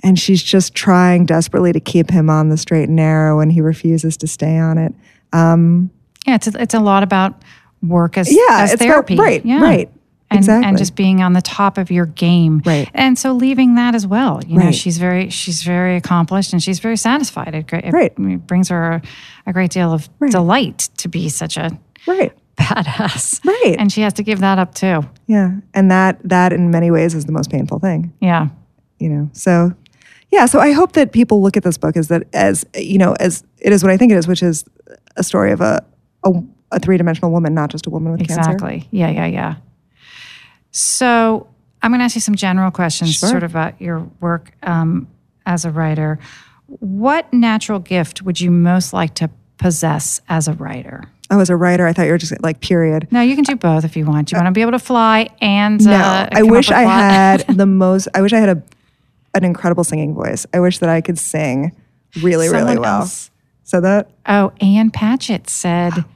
And 0.00 0.18
she's 0.18 0.42
just 0.42 0.74
trying 0.74 1.24
desperately 1.26 1.72
to 1.72 1.80
keep 1.80 2.10
him 2.10 2.28
on 2.28 2.48
the 2.50 2.56
straight 2.56 2.88
and 2.88 2.96
narrow 2.96 3.40
and 3.40 3.50
he 3.52 3.60
refuses 3.60 4.16
to 4.18 4.26
stay 4.26 4.58
on 4.58 4.76
it. 4.78 4.94
Um, 5.32 5.90
Yeah, 6.26 6.34
it's 6.36 6.46
a, 6.46 6.60
it's 6.62 6.74
a 6.74 6.80
lot 6.80 7.02
about 7.02 7.42
work 7.88 8.16
as, 8.18 8.30
Yeah, 8.32 8.40
as 8.62 8.72
it's 8.72 8.82
about- 8.82 8.92
therapy. 8.92 9.16
right, 9.16 9.44
yeah. 9.44 9.60
right. 9.60 9.90
And, 10.30 10.38
Exactly. 10.38 10.68
and 10.68 10.78
just 10.78 10.96
being 10.96 11.22
on 11.22 11.32
the 11.34 11.42
top 11.42 11.78
of 11.78 11.90
your 11.92 12.06
game. 12.06 12.60
Right. 12.64 12.90
And 12.94 13.16
so 13.16 13.32
leaving 13.32 13.76
that 13.76 13.94
as 13.94 14.04
well. 14.06 14.40
You 14.44 14.58
know, 14.58 14.72
she's 14.72 14.98
very 14.98 15.28
she's 15.30 15.62
very 15.62 15.96
accomplished 15.96 16.52
and 16.52 16.60
she's 16.62 16.80
very 16.80 16.96
satisfied. 16.96 17.54
It, 17.54 17.72
it, 17.72 17.92
Right. 17.92 18.12
brings 18.46 18.68
her 18.70 18.94
a, 18.94 19.02
a 19.46 19.52
great 19.52 19.70
deal 19.70 19.92
of 19.92 20.08
Right. 20.18 20.32
delight 20.32 20.88
to 20.96 21.08
be 21.08 21.28
such 21.28 21.56
a 21.56 21.78
right 22.08 22.32
badass. 22.56 23.44
Right. 23.44 23.76
And 23.78 23.92
she 23.92 24.00
has 24.00 24.12
to 24.14 24.22
give 24.24 24.40
that 24.40 24.58
up 24.58 24.74
too. 24.74 25.04
yeah 25.26 25.52
and 25.72 25.90
that 25.90 26.18
that 26.24 26.52
in 26.52 26.70
many 26.70 26.90
ways 26.90 27.14
is 27.14 27.26
the 27.26 27.32
most 27.32 27.50
painful 27.50 27.78
thing 27.78 28.12
Yeah. 28.20 28.48
you 28.98 29.08
know 29.10 29.30
so 29.34 29.72
yeah 30.32 30.46
so 30.46 30.58
i 30.58 30.72
hope 30.72 30.92
that 30.92 31.12
people 31.12 31.42
look 31.42 31.56
at 31.56 31.62
this 31.62 31.78
book 31.78 31.96
as 31.96 32.08
that 32.08 32.22
as 32.32 32.64
you 32.76 32.98
know 32.98 33.14
as 33.20 33.44
it 33.58 33.72
is 33.72 33.82
what 33.84 33.92
i 33.92 33.96
think 33.96 34.10
it 34.12 34.16
is 34.18 34.26
which 34.26 34.42
is 34.42 34.64
a 35.16 35.22
story 35.22 35.52
of 35.52 35.60
a 35.60 35.84
a, 36.24 36.30
a 36.72 36.78
three-dimensional 36.80 37.30
woman 37.30 37.54
not 37.54 37.70
just 37.70 37.86
a 37.86 37.90
woman 37.90 38.12
with 38.12 38.26
cancer 38.26 38.40
Exactly. 38.52 38.88
Yeah, 38.90 39.10
yeah, 39.10 39.26
yeah. 39.26 39.54
So 40.70 41.46
I'm 41.82 41.90
going 41.90 42.00
to 42.00 42.04
ask 42.04 42.14
you 42.14 42.20
some 42.20 42.34
general 42.34 42.70
questions, 42.70 43.14
Sure. 43.14 43.28
sort 43.28 43.42
of 43.42 43.50
about 43.52 43.80
your 43.80 44.00
work 44.20 44.52
um, 44.62 45.06
as 45.46 45.64
a 45.64 45.70
writer. 45.70 46.18
What 46.66 47.32
natural 47.32 47.78
gift 47.78 48.22
would 48.22 48.40
you 48.40 48.50
most 48.50 48.92
like 48.92 49.14
to 49.16 49.30
possess 49.58 50.20
as 50.28 50.48
a 50.48 50.52
writer? 50.54 51.04
oh 51.30 51.40
as 51.40 51.48
a 51.48 51.56
writer 51.56 51.86
i 51.86 51.92
thought 51.94 52.04
you 52.04 52.10
were 52.12 52.18
just 52.18 52.34
like 52.42 52.60
period 52.60 53.08
No, 53.10 53.22
you 53.22 53.34
can 53.34 53.44
do 53.44 53.56
both 53.56 53.82
if 53.86 53.96
you 53.96 54.04
want. 54.04 54.30
You 54.30 54.36
want 54.36 54.46
to 54.46 54.52
be 54.52 54.60
able 54.60 54.72
to 54.72 54.78
fly 54.78 55.28
and 55.40 55.82
no 55.82 55.92
uh, 55.94 56.28
i 56.32 56.42
wish 56.42 56.70
i 56.70 56.82
had 56.82 57.46
the 57.48 57.64
most 57.64 58.08
i 58.14 58.20
wish 58.20 58.34
i 58.34 58.38
had 58.38 58.50
a 58.50 58.62
an 59.34 59.42
incredible 59.42 59.84
singing 59.84 60.12
voice 60.12 60.44
i 60.52 60.60
wish 60.60 60.80
that 60.80 60.90
i 60.90 61.00
could 61.00 61.18
sing 61.18 61.72
really 62.22 62.50
really 62.50 62.76
well 62.76 63.00
else- 63.00 63.30
so 63.62 63.80
that 63.80 64.10
Oh, 64.26 64.52
Ann 64.60 64.90
Patchett 64.90 65.48
said. 65.48 65.92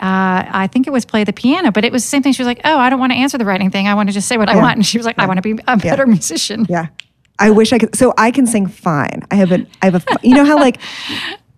Uh, 0.00 0.44
I 0.48 0.68
think 0.72 0.86
it 0.86 0.90
was 0.92 1.04
play 1.04 1.24
the 1.24 1.32
piano, 1.32 1.72
but 1.72 1.84
it 1.84 1.92
was 1.92 2.02
the 2.04 2.08
same 2.08 2.22
thing. 2.22 2.32
She 2.32 2.42
was 2.42 2.46
like, 2.46 2.60
"Oh, 2.64 2.78
I 2.78 2.88
don't 2.90 3.00
want 3.00 3.12
to 3.12 3.16
answer 3.18 3.36
the 3.38 3.44
writing 3.44 3.70
thing. 3.70 3.88
I 3.88 3.94
want 3.94 4.08
to 4.08 4.12
just 4.12 4.28
say 4.28 4.36
what 4.36 4.48
I 4.48 4.56
want." 4.56 4.76
And 4.76 4.86
she 4.86 4.96
was 4.98 5.06
like, 5.06 5.18
"I 5.18 5.26
want 5.26 5.38
to 5.38 5.42
be 5.54 5.60
a 5.66 5.76
better 5.76 6.06
musician." 6.06 6.66
Yeah. 6.68 6.86
I 7.40 7.50
wish 7.50 7.72
I 7.72 7.78
could. 7.78 7.94
So 7.96 8.12
I 8.18 8.30
can 8.32 8.46
sing 8.46 8.66
fine. 8.66 9.22
I 9.30 9.36
have 9.36 9.52
a, 9.52 9.64
I 9.82 9.86
have 9.90 9.94
a, 9.96 10.02
you 10.22 10.34
know 10.34 10.44
how 10.44 10.56
like, 10.56 10.80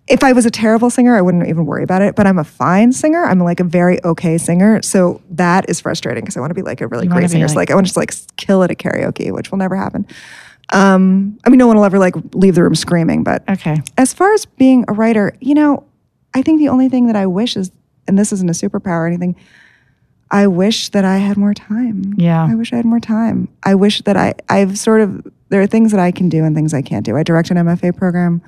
if 0.07 0.23
I 0.23 0.31
was 0.31 0.45
a 0.45 0.51
terrible 0.51 0.89
singer, 0.91 1.15
I 1.15 1.21
wouldn't 1.21 1.47
even 1.47 1.65
worry 1.65 1.83
about 1.83 2.03
it, 2.03 2.15
but 2.15 2.27
I'm 2.27 2.37
a 2.37 2.43
fine 2.43 2.91
singer. 2.93 3.23
I'm 3.23 3.39
like 3.39 3.59
a 3.59 3.63
very 3.63 4.03
okay 4.05 4.37
singer. 4.37 4.81
So 4.83 5.21
that 5.31 5.67
is 5.69 5.79
frustrating 5.81 6.21
because 6.23 6.37
I 6.37 6.39
want 6.39 6.51
to 6.51 6.55
be 6.55 6.61
like 6.61 6.81
a 6.81 6.87
really 6.87 7.05
You 7.07 7.11
great 7.11 7.29
singer. 7.31 7.47
So 7.47 7.53
like- 7.55 7.69
like, 7.69 7.71
I 7.71 7.75
want 7.75 7.87
to 7.87 7.93
just 7.93 7.97
like 7.97 8.13
kill 8.37 8.61
it 8.63 8.69
at 8.71 8.77
karaoke, 8.77 9.31
which 9.31 9.49
will 9.49 9.57
never 9.57 9.75
happen. 9.75 10.05
Um, 10.73 11.37
I 11.45 11.49
mean, 11.49 11.57
no 11.57 11.67
one 11.67 11.75
will 11.77 11.83
ever 11.85 11.99
like 11.99 12.15
leave 12.33 12.55
the 12.55 12.63
room 12.63 12.75
screaming, 12.75 13.23
but 13.23 13.43
Okay. 13.49 13.81
as 13.97 14.13
far 14.13 14.33
as 14.33 14.45
being 14.45 14.85
a 14.87 14.93
writer, 14.93 15.35
you 15.41 15.53
know, 15.53 15.83
I 16.33 16.41
think 16.43 16.59
the 16.59 16.69
only 16.69 16.89
thing 16.89 17.07
that 17.07 17.15
I 17.15 17.25
wish 17.25 17.57
is, 17.57 17.71
and 18.07 18.17
this 18.17 18.31
isn't 18.33 18.49
a 18.49 18.53
superpower 18.53 19.01
or 19.01 19.07
anything, 19.07 19.35
I 20.31 20.47
wish 20.47 20.89
that 20.89 21.03
I 21.03 21.17
had 21.17 21.37
more 21.37 21.53
time. 21.53 22.13
Yeah. 22.17 22.47
I 22.49 22.55
wish 22.55 22.71
I 22.71 22.77
had 22.77 22.85
more 22.85 23.01
time. 23.01 23.49
I 23.63 23.75
wish 23.75 24.01
that 24.01 24.15
I, 24.15 24.33
I've 24.47 24.77
sort 24.79 25.01
of, 25.01 25.29
there 25.49 25.61
are 25.61 25.67
things 25.67 25.91
that 25.91 25.99
I 25.99 26.11
can 26.11 26.29
do 26.29 26.45
and 26.45 26.55
things 26.55 26.73
I 26.73 26.81
can't 26.81 27.05
do. 27.05 27.17
I 27.17 27.23
direct 27.23 27.51
an 27.51 27.57
MFA 27.57 27.95
program. 27.95 28.41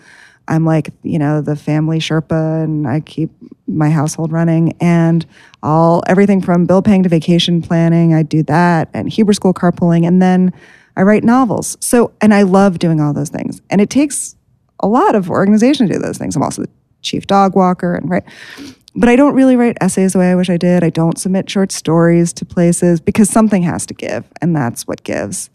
I'm 0.47 0.65
like, 0.65 0.91
you 1.03 1.19
know, 1.19 1.41
the 1.41 1.55
family 1.55 1.99
Sherpa 1.99 2.63
and 2.63 2.87
I 2.87 3.01
keep 3.01 3.31
my 3.67 3.89
household 3.89 4.31
running 4.31 4.75
and 4.79 5.25
all, 5.61 6.03
everything 6.07 6.41
from 6.41 6.65
bill 6.65 6.81
paying 6.81 7.03
to 7.03 7.09
vacation 7.09 7.61
planning. 7.61 8.13
I 8.13 8.23
do 8.23 8.43
that 8.43 8.89
and 8.93 9.09
Hebrew 9.09 9.33
school 9.33 9.53
carpooling. 9.53 10.07
And 10.07 10.21
then 10.21 10.53
I 10.95 11.03
write 11.03 11.23
novels. 11.23 11.77
So, 11.81 12.13
and 12.21 12.33
I 12.33 12.43
love 12.43 12.79
doing 12.79 13.01
all 13.01 13.13
those 13.13 13.29
things. 13.29 13.61
And 13.69 13.81
it 13.81 13.89
takes 13.89 14.35
a 14.79 14.87
lot 14.87 15.15
of 15.15 15.29
organization 15.29 15.87
to 15.87 15.93
do 15.93 15.99
those 15.99 16.17
things. 16.17 16.35
I'm 16.35 16.43
also 16.43 16.63
the 16.63 16.69
chief 17.01 17.27
dog 17.27 17.55
walker 17.55 17.95
and 17.95 18.09
right. 18.09 18.23
But 18.95 19.09
I 19.09 19.15
don't 19.15 19.33
really 19.33 19.55
write 19.55 19.77
essays 19.81 20.13
the 20.13 20.19
way 20.19 20.29
I 20.29 20.35
wish 20.35 20.49
I 20.49 20.57
did. 20.57 20.83
I 20.83 20.89
don't 20.89 21.17
submit 21.17 21.49
short 21.49 21.71
stories 21.71 22.31
to 22.33 22.45
places 22.45 23.01
because 23.01 23.29
something 23.29 23.63
has 23.63 23.85
to 23.87 23.93
give, 23.93 24.25
and 24.41 24.55
that's 24.55 24.87
what 24.87 25.03
gives. 25.03 25.49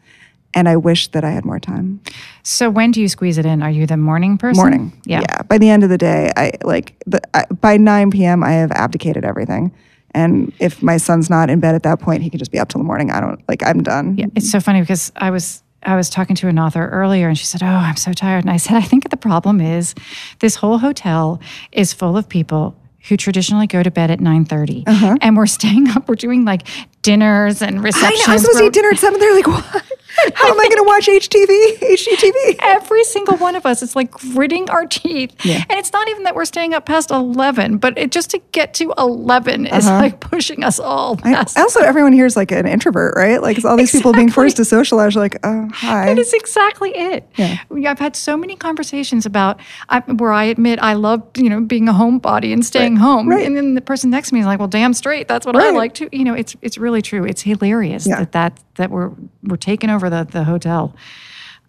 And 0.54 0.68
I 0.68 0.76
wish 0.76 1.08
that 1.08 1.24
I 1.24 1.30
had 1.30 1.44
more 1.44 1.60
time. 1.60 2.00
So 2.42 2.70
when 2.70 2.90
do 2.90 3.00
you 3.00 3.08
squeeze 3.08 3.38
it 3.38 3.46
in? 3.46 3.62
Are 3.62 3.70
you 3.70 3.86
the 3.86 3.98
morning 3.98 4.38
person? 4.38 4.60
Morning. 4.60 5.00
Yeah. 5.04 5.20
Yeah. 5.20 5.42
By 5.42 5.58
the 5.58 5.68
end 5.68 5.84
of 5.84 5.90
the 5.90 5.98
day, 5.98 6.32
I 6.36 6.52
like 6.64 7.00
the, 7.06 7.20
I, 7.34 7.44
by 7.60 7.76
9 7.76 8.10
p.m. 8.10 8.42
I 8.42 8.52
have 8.52 8.72
abdicated 8.72 9.24
everything. 9.24 9.72
And 10.12 10.52
if 10.58 10.82
my 10.82 10.96
son's 10.96 11.28
not 11.28 11.50
in 11.50 11.60
bed 11.60 11.74
at 11.74 11.82
that 11.82 12.00
point, 12.00 12.22
he 12.22 12.30
can 12.30 12.38
just 12.38 12.50
be 12.50 12.58
up 12.58 12.70
till 12.70 12.80
the 12.80 12.84
morning. 12.86 13.10
I 13.10 13.20
don't 13.20 13.46
like 13.46 13.62
I'm 13.62 13.82
done. 13.82 14.16
Yeah, 14.16 14.26
it's 14.34 14.50
so 14.50 14.58
funny 14.58 14.80
because 14.80 15.12
I 15.16 15.30
was 15.30 15.62
I 15.82 15.96
was 15.96 16.08
talking 16.08 16.34
to 16.36 16.48
an 16.48 16.58
author 16.58 16.88
earlier 16.88 17.28
and 17.28 17.38
she 17.38 17.44
said, 17.44 17.62
"Oh, 17.62 17.66
I'm 17.66 17.96
so 17.96 18.12
tired." 18.12 18.42
And 18.42 18.50
I 18.50 18.56
said, 18.56 18.76
"I 18.76 18.80
think 18.80 19.10
the 19.10 19.18
problem 19.18 19.60
is 19.60 19.94
this 20.40 20.56
whole 20.56 20.78
hotel 20.78 21.40
is 21.72 21.92
full 21.92 22.16
of 22.16 22.28
people 22.28 22.74
who 23.08 23.16
traditionally 23.16 23.66
go 23.66 23.82
to 23.82 23.90
bed 23.90 24.10
at 24.10 24.18
9:30 24.20 25.18
and 25.20 25.36
we're 25.36 25.46
staying 25.46 25.88
up 25.90 26.08
we're 26.08 26.14
doing 26.14 26.44
like 26.44 26.66
dinners 27.02 27.62
and 27.62 27.78
Uh-huh. 27.78 28.06
I 28.06 28.10
know. 28.10 28.32
I'm 28.34 28.38
supposed 28.38 28.58
to 28.58 28.64
eat 28.66 28.72
dinner 28.72 28.90
at 28.90 28.98
seven. 28.98 29.20
They're 29.20 29.34
like, 29.34 29.46
what? 29.74 29.92
How 30.34 30.48
am 30.50 30.60
I 30.60 30.64
going 30.68 30.76
to 30.78 30.84
watch 30.84 31.06
HTV? 31.06 31.78
HGTV? 31.78 32.56
every 32.60 33.04
single 33.04 33.36
one 33.36 33.54
of 33.56 33.64
us 33.66 33.82
is 33.82 33.94
like 33.96 34.10
gritting 34.10 34.68
our 34.70 34.86
teeth 34.86 35.34
Yeah. 35.44 35.64
and 35.68 35.78
it's 35.78 35.92
not 35.92 36.08
even 36.08 36.24
that 36.24 36.34
we're 36.34 36.44
staying 36.44 36.74
up 36.74 36.86
past 36.86 37.10
11 37.10 37.78
but 37.78 37.96
it 37.98 38.10
just 38.10 38.30
to 38.30 38.40
get 38.52 38.74
to 38.74 38.92
11 38.98 39.66
is 39.66 39.86
like 39.86 40.20
pushing 40.20 40.64
us 40.64 40.78
all 40.78 41.12
Uh-huh. 41.22 41.44
I- 41.56 41.60
also, 41.60 41.80
everyone 41.80 42.12
here 42.12 42.26
is 42.26 42.36
like 42.36 42.50
an 42.52 42.66
introvert, 42.66 43.14
right? 43.16 43.40
Like, 43.42 43.56
it's 43.56 43.64
all 43.66 43.76
these 43.76 43.92
people 43.92 44.12
being 44.12 44.30
forced 44.30 44.56
to 44.56 44.64
socialize. 44.64 45.14
You're 45.14 45.24
like, 45.24 45.38
oh, 45.44 45.68
hi. 45.72 46.06
That 46.06 46.18
is 46.18 46.32
exactly 46.32 46.90
it. 46.90 47.28
Yeah. 47.36 47.58
I've 47.86 47.98
had 47.98 48.16
so 48.16 48.36
many 48.36 48.56
conversations 48.56 49.26
about 49.26 49.60
I, 49.88 50.00
where 50.00 50.32
I 50.32 50.44
admit 50.44 50.78
I 50.82 50.94
love, 50.94 51.22
you 51.36 51.48
know, 51.50 51.60
being 51.60 51.88
a 51.88 51.92
homebody 51.92 52.52
and 52.52 52.64
staying 52.64 52.96
home, 52.96 53.28
right. 53.28 53.46
and 53.46 53.56
then 53.56 53.74
the 53.74 53.80
person 53.80 54.10
next 54.10 54.28
to 54.28 54.34
me 54.34 54.40
is 54.40 54.46
like, 54.46 54.58
"Well, 54.58 54.68
damn 54.68 54.94
straight, 54.94 55.28
that's 55.28 55.46
what 55.46 55.56
I 55.56 55.70
like 55.70 55.94
to, 55.94 56.08
You 56.12 56.24
know, 56.24 56.34
it's 56.34 56.56
it's 56.62 56.78
really 56.78 57.02
true. 57.02 57.24
It's 57.24 57.42
hilarious 57.42 58.06
Yeah. 58.06 58.18
that 58.20 58.32
that 58.32 58.60
that 58.76 58.90
we're 58.90 59.10
we're 59.48 59.56
taking 59.56 59.90
over 59.90 60.08
the 60.08 60.24
the 60.24 60.44
hotel. 60.44 60.94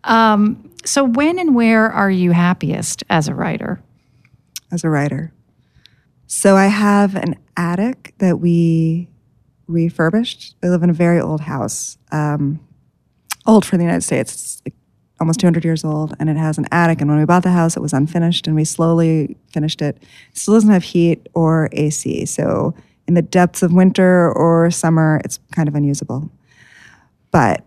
Um, 0.04 0.72
so 0.86 1.04
when 1.04 1.40
and 1.40 1.56
where 1.56 1.92
are 1.92 2.12
you 2.12 2.32
happiest 2.32 3.04
as 3.10 3.28
a 3.28 3.36
writer? 3.36 3.82
as 4.72 4.84
a 4.84 4.90
writer. 4.90 5.32
So 6.28 6.56
I 6.56 6.68
have 6.68 7.16
an 7.16 7.36
attic 7.58 8.14
that 8.20 8.40
we 8.40 9.10
refurbished. 9.68 10.56
I 10.64 10.68
live 10.68 10.84
in 10.84 10.90
a 10.90 10.94
very 10.94 11.20
old 11.20 11.42
house, 11.42 11.98
um, 12.12 12.60
old 13.46 13.66
for 13.66 13.78
the 13.78 13.84
United 13.84 14.04
States. 14.04 14.34
It's 14.34 14.62
like 14.66 14.76
almost 15.20 15.40
200 15.40 15.66
years 15.66 15.84
old, 15.84 16.16
and 16.20 16.30
it 16.30 16.38
has 16.38 16.58
an 16.58 16.68
attic. 16.72 17.02
And 17.02 17.10
when 17.10 17.20
we 17.20 17.26
bought 17.26 17.44
the 17.44 17.52
house, 17.52 17.76
it 17.76 17.82
was 17.82 17.94
unfinished, 17.94 18.48
and 18.48 18.56
we 18.56 18.64
slowly 18.64 19.38
finished 19.52 19.82
it. 19.82 19.98
It 20.32 20.38
still 20.38 20.54
doesn't 20.54 20.70
have 20.70 20.84
heat 20.84 21.28
or 21.34 21.70
AC, 21.72 22.26
so 22.26 22.76
in 23.08 23.16
the 23.16 23.22
depths 23.22 23.64
of 23.64 23.74
winter 23.74 24.32
or 24.32 24.70
summer, 24.70 25.20
it's 25.26 25.40
kind 25.52 25.68
of 25.68 25.74
unusable. 25.74 26.32
But 27.32 27.66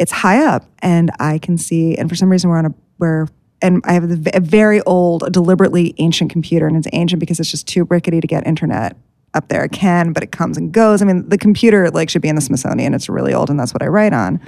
it's 0.00 0.10
high 0.10 0.44
up, 0.44 0.64
and 0.80 1.10
I 1.20 1.38
can 1.38 1.56
see. 1.58 1.96
And 1.96 2.08
for 2.08 2.16
some 2.16 2.28
reason, 2.30 2.50
we're 2.50 2.58
on 2.58 2.66
a 2.66 2.74
we're 2.98 3.28
and 3.62 3.82
I 3.84 3.92
have 3.92 4.04
a 4.34 4.40
very 4.40 4.80
old, 4.82 5.30
deliberately 5.32 5.94
ancient 5.98 6.32
computer, 6.32 6.66
and 6.66 6.76
it's 6.76 6.88
ancient 6.94 7.20
because 7.20 7.38
it's 7.38 7.50
just 7.50 7.68
too 7.68 7.84
rickety 7.84 8.20
to 8.20 8.26
get 8.26 8.46
internet 8.46 8.96
up 9.34 9.48
there. 9.48 9.62
It 9.64 9.72
can, 9.72 10.12
but 10.14 10.22
it 10.22 10.32
comes 10.32 10.56
and 10.56 10.72
goes. 10.72 11.02
I 11.02 11.04
mean, 11.04 11.28
the 11.28 11.36
computer 11.38 11.90
like 11.90 12.08
should 12.10 12.22
be 12.22 12.28
in 12.28 12.34
the 12.36 12.40
Smithsonian. 12.40 12.94
It's 12.94 13.08
really 13.08 13.34
old, 13.34 13.50
and 13.50 13.60
that's 13.60 13.74
what 13.74 13.82
I 13.82 13.86
write 13.88 14.14
on. 14.14 14.40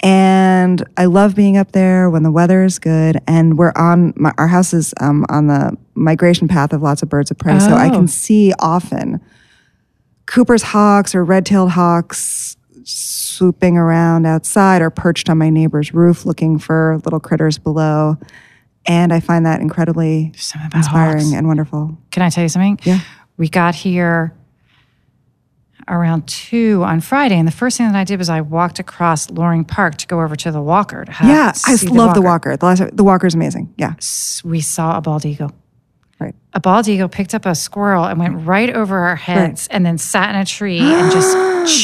And 0.00 0.82
I 0.96 1.06
love 1.06 1.34
being 1.34 1.56
up 1.56 1.72
there 1.72 2.08
when 2.08 2.22
the 2.22 2.30
weather 2.30 2.64
is 2.64 2.78
good, 2.78 3.20
and 3.26 3.58
we're 3.58 3.72
on 3.76 4.14
my, 4.16 4.32
our 4.38 4.46
house 4.48 4.72
is 4.72 4.94
um, 5.00 5.26
on 5.28 5.48
the 5.48 5.76
migration 5.94 6.46
path 6.48 6.72
of 6.72 6.82
lots 6.82 7.02
of 7.02 7.08
birds 7.08 7.30
of 7.30 7.36
prey, 7.38 7.58
so 7.58 7.74
I 7.74 7.88
Oh. 7.88 7.90
can 7.90 8.08
see 8.08 8.52
often 8.60 9.20
Cooper's 10.26 10.62
hawks 10.62 11.14
or 11.14 11.24
red-tailed 11.24 11.70
hawks 11.72 12.56
swooping 13.38 13.76
around 13.76 14.26
outside 14.26 14.82
or 14.82 14.90
perched 14.90 15.30
on 15.30 15.38
my 15.38 15.48
neighbor's 15.48 15.94
roof 15.94 16.26
looking 16.26 16.58
for 16.58 17.00
little 17.04 17.20
critters 17.20 17.56
below. 17.56 18.16
And 18.84 19.12
I 19.12 19.20
find 19.20 19.46
that 19.46 19.60
incredibly 19.60 20.32
inspiring 20.74 21.18
hawks. 21.26 21.32
and 21.32 21.46
wonderful. 21.46 21.96
Can 22.10 22.22
I 22.22 22.30
tell 22.30 22.42
you 22.42 22.48
something? 22.48 22.80
Yeah. 22.82 23.00
We 23.36 23.48
got 23.48 23.74
here 23.76 24.34
around 25.86 26.26
two 26.26 26.82
on 26.84 27.00
Friday, 27.00 27.36
and 27.38 27.46
the 27.46 27.52
first 27.52 27.78
thing 27.78 27.86
that 27.86 27.96
I 27.96 28.04
did 28.04 28.18
was 28.18 28.28
I 28.28 28.40
walked 28.40 28.78
across 28.78 29.30
Loring 29.30 29.64
Park 29.64 29.96
to 29.98 30.06
go 30.06 30.20
over 30.20 30.36
to 30.36 30.50
the 30.50 30.60
Walker. 30.60 31.04
To 31.04 31.12
have, 31.12 31.28
Yeah, 31.28 31.52
I 31.64 31.76
love 31.90 32.14
the 32.14 32.20
walker. 32.22 32.56
The, 32.56 32.66
last, 32.66 32.96
the 32.96 33.04
walker's 33.04 33.34
amazing. 33.34 33.72
Yeah, 33.78 33.94
We 34.44 34.60
saw 34.60 34.98
a 34.98 35.00
bald 35.00 35.24
eagle. 35.24 35.52
Right. 36.20 36.34
A 36.54 36.60
bald 36.60 36.88
eagle 36.88 37.08
picked 37.08 37.34
up 37.34 37.46
a 37.46 37.54
squirrel 37.54 38.04
and 38.04 38.18
went 38.18 38.46
right 38.46 38.70
over 38.70 38.98
our 38.98 39.16
heads, 39.16 39.68
and 39.68 39.84
then 39.86 39.98
sat 39.98 40.34
in 40.34 40.40
a 40.40 40.44
tree 40.44 40.80
and 40.80 41.12
just 41.18 41.36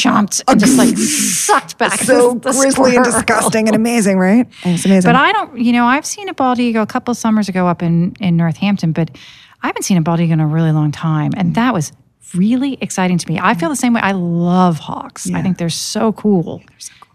chomped 0.03 0.41
and 0.47 0.59
just 0.59 0.77
like 0.77 0.97
sucked 0.97 1.77
back. 1.77 1.99
So 1.99 2.35
grisly 2.35 2.95
and 2.95 3.05
disgusting 3.05 3.67
and 3.67 3.75
amazing, 3.75 4.17
right? 4.17 4.47
And 4.63 4.75
it's 4.75 4.85
amazing. 4.85 5.07
But 5.07 5.15
I 5.15 5.31
don't, 5.31 5.57
you 5.57 5.71
know, 5.71 5.85
I've 5.85 6.05
seen 6.05 6.27
a 6.29 6.33
bald 6.33 6.59
eagle 6.59 6.83
a 6.83 6.87
couple 6.87 7.11
of 7.11 7.17
summers 7.17 7.47
ago 7.49 7.67
up 7.67 7.81
in, 7.83 8.15
in 8.19 8.35
Northampton, 8.35 8.91
but 8.91 9.11
I 9.61 9.67
haven't 9.67 9.83
seen 9.83 9.97
a 9.97 10.01
bald 10.01 10.19
eagle 10.19 10.33
in 10.33 10.39
a 10.39 10.47
really 10.47 10.71
long 10.71 10.91
time. 10.91 11.31
And 11.37 11.55
that 11.55 11.73
was 11.73 11.91
really 12.33 12.77
exciting 12.81 13.17
to 13.17 13.31
me. 13.31 13.39
I 13.41 13.53
feel 13.53 13.69
the 13.69 13.75
same 13.75 13.93
way. 13.93 14.01
I 14.01 14.11
love 14.11 14.79
hawks. 14.79 15.29
I 15.31 15.41
think 15.41 15.57
they're 15.57 15.69
so 15.69 16.11
cool. 16.13 16.61
they're 16.67 16.79
so 16.79 16.93
cool. 16.99 17.13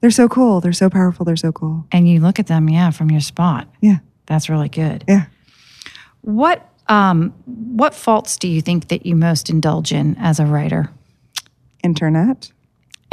They're 0.00 0.10
so 0.10 0.28
cool. 0.28 0.60
They're 0.60 0.72
so 0.72 0.90
powerful. 0.90 1.24
They're 1.24 1.36
so 1.36 1.52
cool. 1.52 1.86
And 1.92 2.08
you 2.08 2.20
look 2.20 2.38
at 2.38 2.46
them, 2.46 2.68
yeah, 2.68 2.90
from 2.90 3.10
your 3.10 3.20
spot. 3.20 3.68
Yeah, 3.80 3.98
That's 4.26 4.48
really 4.48 4.68
good. 4.68 5.04
yeah. 5.08 5.26
What 6.22 6.68
um, 6.88 7.32
what 7.46 7.94
faults 7.94 8.36
do 8.36 8.48
you 8.48 8.60
think 8.60 8.88
that 8.88 9.06
you 9.06 9.14
most 9.14 9.48
indulge 9.50 9.92
in 9.92 10.16
as 10.18 10.40
a 10.40 10.46
writer? 10.46 10.90
Internet. 11.84 12.50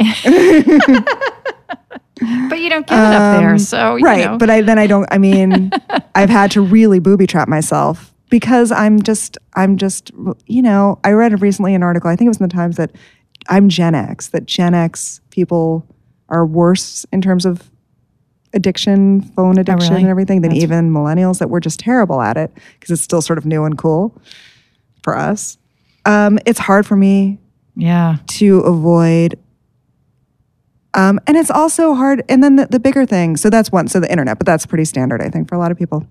But 2.50 2.60
you 2.60 2.68
don't 2.68 2.86
give 2.86 2.98
it 2.98 3.00
up 3.02 3.40
there, 3.40 3.56
so 3.56 3.96
you 3.96 4.04
Um, 4.06 4.12
right 4.12 4.24
know. 4.26 4.36
but 4.36 4.50
i 4.50 4.60
then 4.60 4.78
i 4.78 4.86
don't 4.86 5.06
i 5.10 5.16
mean 5.16 5.70
i've 6.14 6.28
had 6.28 6.50
to 6.50 6.60
really 6.60 6.98
booby 6.98 7.26
trap 7.26 7.48
myself 7.48 8.12
because 8.28 8.70
i'm 8.70 9.00
just 9.00 9.38
i'm 9.56 9.78
just 9.78 10.10
you 10.46 10.60
know 10.60 10.98
i 11.02 11.12
read 11.12 11.40
recently 11.40 11.74
an 11.74 11.82
article 11.82 12.10
i 12.10 12.16
think 12.16 12.26
it 12.26 12.28
was 12.28 12.36
in 12.38 12.46
the 12.46 12.52
times 12.52 12.76
that 12.76 12.90
i'm 13.48 13.70
gen 13.70 13.94
x 13.94 14.28
that 14.28 14.44
gen 14.44 14.74
x 14.74 15.22
people 15.30 15.86
are 16.28 16.44
worse 16.44 17.06
in 17.10 17.22
terms 17.22 17.46
of 17.46 17.69
addiction 18.52 19.22
phone 19.22 19.58
addiction 19.58 19.92
Oh, 19.92 19.96
really? 19.96 20.02
and 20.02 20.10
everything 20.10 20.40
than 20.40 20.52
even 20.52 20.90
millennials 20.90 21.38
that 21.38 21.50
we're 21.50 21.60
just 21.60 21.78
terrible 21.80 22.20
at 22.20 22.36
it 22.36 22.52
because 22.74 22.90
it's 22.90 23.02
still 23.02 23.22
sort 23.22 23.38
of 23.38 23.46
new 23.46 23.64
and 23.64 23.78
cool 23.78 24.20
for 25.02 25.16
us 25.16 25.56
um, 26.06 26.38
it's 26.46 26.58
hard 26.58 26.86
for 26.86 26.96
me 26.96 27.38
yeah, 27.76 28.16
to 28.26 28.58
avoid. 28.60 29.38
Um, 30.92 31.20
and 31.26 31.36
it's 31.36 31.50
also 31.50 31.94
hard. 31.94 32.24
And 32.28 32.42
then 32.42 32.56
the, 32.56 32.66
the 32.66 32.80
bigger 32.80 33.06
thing, 33.06 33.36
so 33.36 33.48
that's 33.48 33.70
one, 33.70 33.86
so 33.88 34.00
the 34.00 34.10
internet, 34.10 34.38
but 34.38 34.46
that's 34.46 34.66
pretty 34.66 34.84
standard, 34.84 35.22
I 35.22 35.28
think, 35.28 35.48
for 35.48 35.54
a 35.54 35.58
lot 35.58 35.70
of 35.70 35.78
people. 35.78 36.06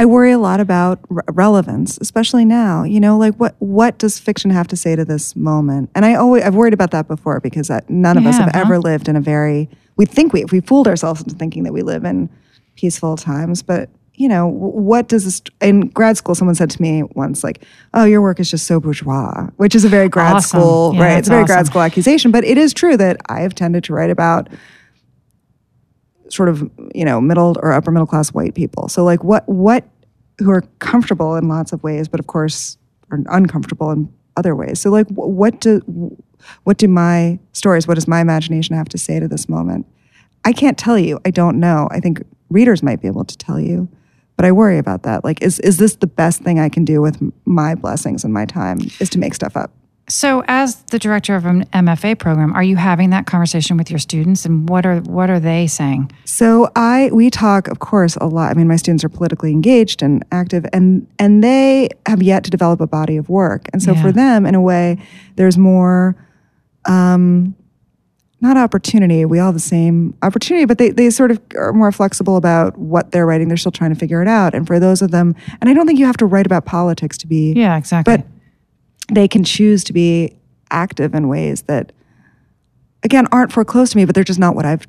I 0.00 0.06
worry 0.06 0.30
a 0.30 0.38
lot 0.38 0.60
about 0.60 1.00
re- 1.08 1.22
relevance, 1.28 1.98
especially 2.00 2.44
now. 2.44 2.84
You 2.84 3.00
know, 3.00 3.18
like 3.18 3.34
what 3.34 3.56
what 3.58 3.98
does 3.98 4.18
fiction 4.18 4.50
have 4.50 4.68
to 4.68 4.76
say 4.76 4.94
to 4.94 5.04
this 5.04 5.34
moment? 5.34 5.90
And 5.94 6.04
I 6.04 6.14
always 6.14 6.44
I've 6.44 6.54
worried 6.54 6.74
about 6.74 6.92
that 6.92 7.08
before 7.08 7.40
because 7.40 7.70
I, 7.70 7.80
none 7.88 8.16
of 8.16 8.24
us 8.24 8.36
have 8.38 8.52
huh? 8.52 8.60
ever 8.60 8.78
lived 8.78 9.08
in 9.08 9.16
a 9.16 9.20
very. 9.20 9.68
We 9.96 10.06
think 10.06 10.32
we 10.32 10.42
if 10.44 10.52
we 10.52 10.60
fooled 10.60 10.86
ourselves 10.86 11.20
into 11.22 11.34
thinking 11.34 11.64
that 11.64 11.72
we 11.72 11.82
live 11.82 12.04
in 12.04 12.28
peaceful 12.76 13.16
times, 13.16 13.62
but 13.62 13.90
you 14.14 14.28
know 14.28 14.46
what 14.46 15.08
does 15.08 15.24
this? 15.24 15.42
In 15.60 15.88
grad 15.88 16.16
school, 16.16 16.34
someone 16.36 16.54
said 16.54 16.70
to 16.70 16.82
me 16.82 17.02
once, 17.14 17.42
like, 17.42 17.64
"Oh, 17.94 18.04
your 18.04 18.20
work 18.22 18.38
is 18.38 18.50
just 18.50 18.66
so 18.66 18.78
bourgeois," 18.78 19.48
which 19.56 19.74
is 19.74 19.84
a 19.84 19.88
very 19.88 20.08
grad 20.08 20.36
Awesome. 20.36 20.60
school, 20.60 20.94
Yeah, 20.94 21.02
right? 21.02 21.18
It's 21.18 21.28
a 21.28 21.32
very 21.32 21.44
grad 21.44 21.66
school 21.66 21.82
accusation, 21.82 22.30
but 22.30 22.44
it 22.44 22.56
is 22.58 22.72
true 22.72 22.96
that 22.96 23.16
I 23.28 23.40
have 23.40 23.54
tended 23.54 23.82
to 23.84 23.92
write 23.94 24.10
about 24.10 24.48
sort 26.30 26.48
of 26.48 26.68
you 26.94 27.04
know 27.04 27.20
middle 27.20 27.56
or 27.62 27.72
upper 27.72 27.90
middle 27.90 28.06
class 28.06 28.30
white 28.30 28.54
people. 28.54 28.88
So 28.88 29.04
like 29.04 29.24
what 29.24 29.48
what 29.48 29.84
who 30.38 30.50
are 30.50 30.62
comfortable 30.78 31.34
in 31.36 31.48
lots 31.48 31.72
of 31.72 31.82
ways 31.82 32.08
but 32.08 32.20
of 32.20 32.26
course 32.26 32.78
are 33.10 33.20
uncomfortable 33.26 33.90
in 33.90 34.12
other 34.36 34.54
ways. 34.54 34.80
So 34.80 34.90
like 34.90 35.08
what 35.08 35.60
do 35.60 35.80
what 36.64 36.78
do 36.78 36.88
my 36.88 37.38
stories 37.52 37.86
what 37.86 37.94
does 37.94 38.08
my 38.08 38.20
imagination 38.20 38.76
have 38.76 38.88
to 38.90 38.98
say 38.98 39.20
to 39.20 39.28
this 39.28 39.48
moment? 39.48 39.86
I 40.44 40.52
can't 40.52 40.78
tell 40.78 40.98
you. 40.98 41.20
I 41.24 41.30
don't 41.30 41.58
know. 41.58 41.88
I 41.90 42.00
think 42.00 42.22
readers 42.48 42.82
might 42.82 43.00
be 43.00 43.08
able 43.08 43.24
to 43.24 43.36
tell 43.36 43.60
you 43.60 43.88
but 44.36 44.44
i 44.44 44.52
worry 44.52 44.78
about 44.78 45.02
that. 45.02 45.24
Like 45.24 45.42
is 45.42 45.58
is 45.60 45.78
this 45.78 45.96
the 45.96 46.06
best 46.06 46.42
thing 46.42 46.60
i 46.60 46.68
can 46.68 46.84
do 46.84 47.02
with 47.02 47.20
my 47.44 47.74
blessings 47.74 48.24
and 48.24 48.32
my 48.32 48.44
time 48.44 48.78
is 49.00 49.10
to 49.10 49.18
make 49.18 49.34
stuff 49.34 49.56
up 49.56 49.72
So, 50.10 50.42
as 50.48 50.76
the 50.84 50.98
director 50.98 51.36
of 51.36 51.44
an 51.44 51.64
MFA 51.66 52.18
program, 52.18 52.54
are 52.54 52.62
you 52.62 52.76
having 52.76 53.10
that 53.10 53.26
conversation 53.26 53.76
with 53.76 53.90
your 53.90 53.98
students, 53.98 54.46
and 54.46 54.68
what 54.68 54.86
are 54.86 55.00
what 55.00 55.28
are 55.30 55.38
they 55.40 55.66
saying? 55.66 56.10
So 56.24 56.70
I 56.74 57.10
we 57.12 57.28
talk, 57.30 57.68
of 57.68 57.78
course, 57.80 58.16
a 58.16 58.26
lot. 58.26 58.50
I 58.50 58.54
mean, 58.54 58.68
my 58.68 58.76
students 58.76 59.04
are 59.04 59.08
politically 59.10 59.50
engaged 59.52 60.02
and 60.02 60.24
active, 60.32 60.64
and 60.72 61.06
and 61.18 61.44
they 61.44 61.90
have 62.06 62.22
yet 62.22 62.42
to 62.44 62.50
develop 62.50 62.80
a 62.80 62.86
body 62.86 63.16
of 63.18 63.28
work. 63.28 63.68
And 63.72 63.82
so 63.82 63.92
Yeah. 63.92 64.02
for 64.02 64.10
them, 64.12 64.46
in 64.46 64.54
a 64.54 64.60
way, 64.62 64.96
there's 65.36 65.58
more. 65.58 66.16
Um, 66.86 67.54
not 68.40 68.56
opportunity. 68.56 69.24
We 69.24 69.40
all 69.40 69.46
have 69.46 69.54
the 69.54 69.58
same 69.60 70.14
opportunity, 70.22 70.64
but 70.64 70.78
they, 70.78 70.90
they 70.90 71.10
sort 71.10 71.32
of 71.32 71.40
are 71.56 71.72
more 71.72 71.90
flexible 71.90 72.36
about 72.36 72.78
what 72.78 73.10
they're 73.10 73.26
writing. 73.26 73.48
They're 73.48 73.56
still 73.56 73.72
trying 73.72 73.92
to 73.92 73.98
figure 73.98 74.22
it 74.22 74.28
out. 74.28 74.54
And 74.54 74.64
for 74.64 74.78
those 74.78 75.02
of 75.02 75.10
them, 75.10 75.34
and 75.60 75.68
I 75.68 75.74
don't 75.74 75.88
think 75.88 75.98
you 75.98 76.06
have 76.06 76.16
to 76.18 76.24
write 76.24 76.46
about 76.46 76.64
politics 76.64 77.18
to 77.18 77.26
be, 77.26 77.52
Yeah, 77.56 77.76
exactly. 77.76 78.16
but 78.18 78.26
they 79.12 79.28
can 79.28 79.44
choose 79.44 79.84
to 79.84 79.92
be 79.92 80.36
active 80.70 81.14
in 81.14 81.28
ways 81.28 81.62
that, 81.62 81.92
again, 83.02 83.26
aren't 83.32 83.52
foreclosed 83.52 83.92
to 83.92 83.98
me, 83.98 84.04
but 84.04 84.14
they're 84.14 84.24
just 84.24 84.38
not 84.38 84.54
what 84.54 84.66
I've 84.66 84.86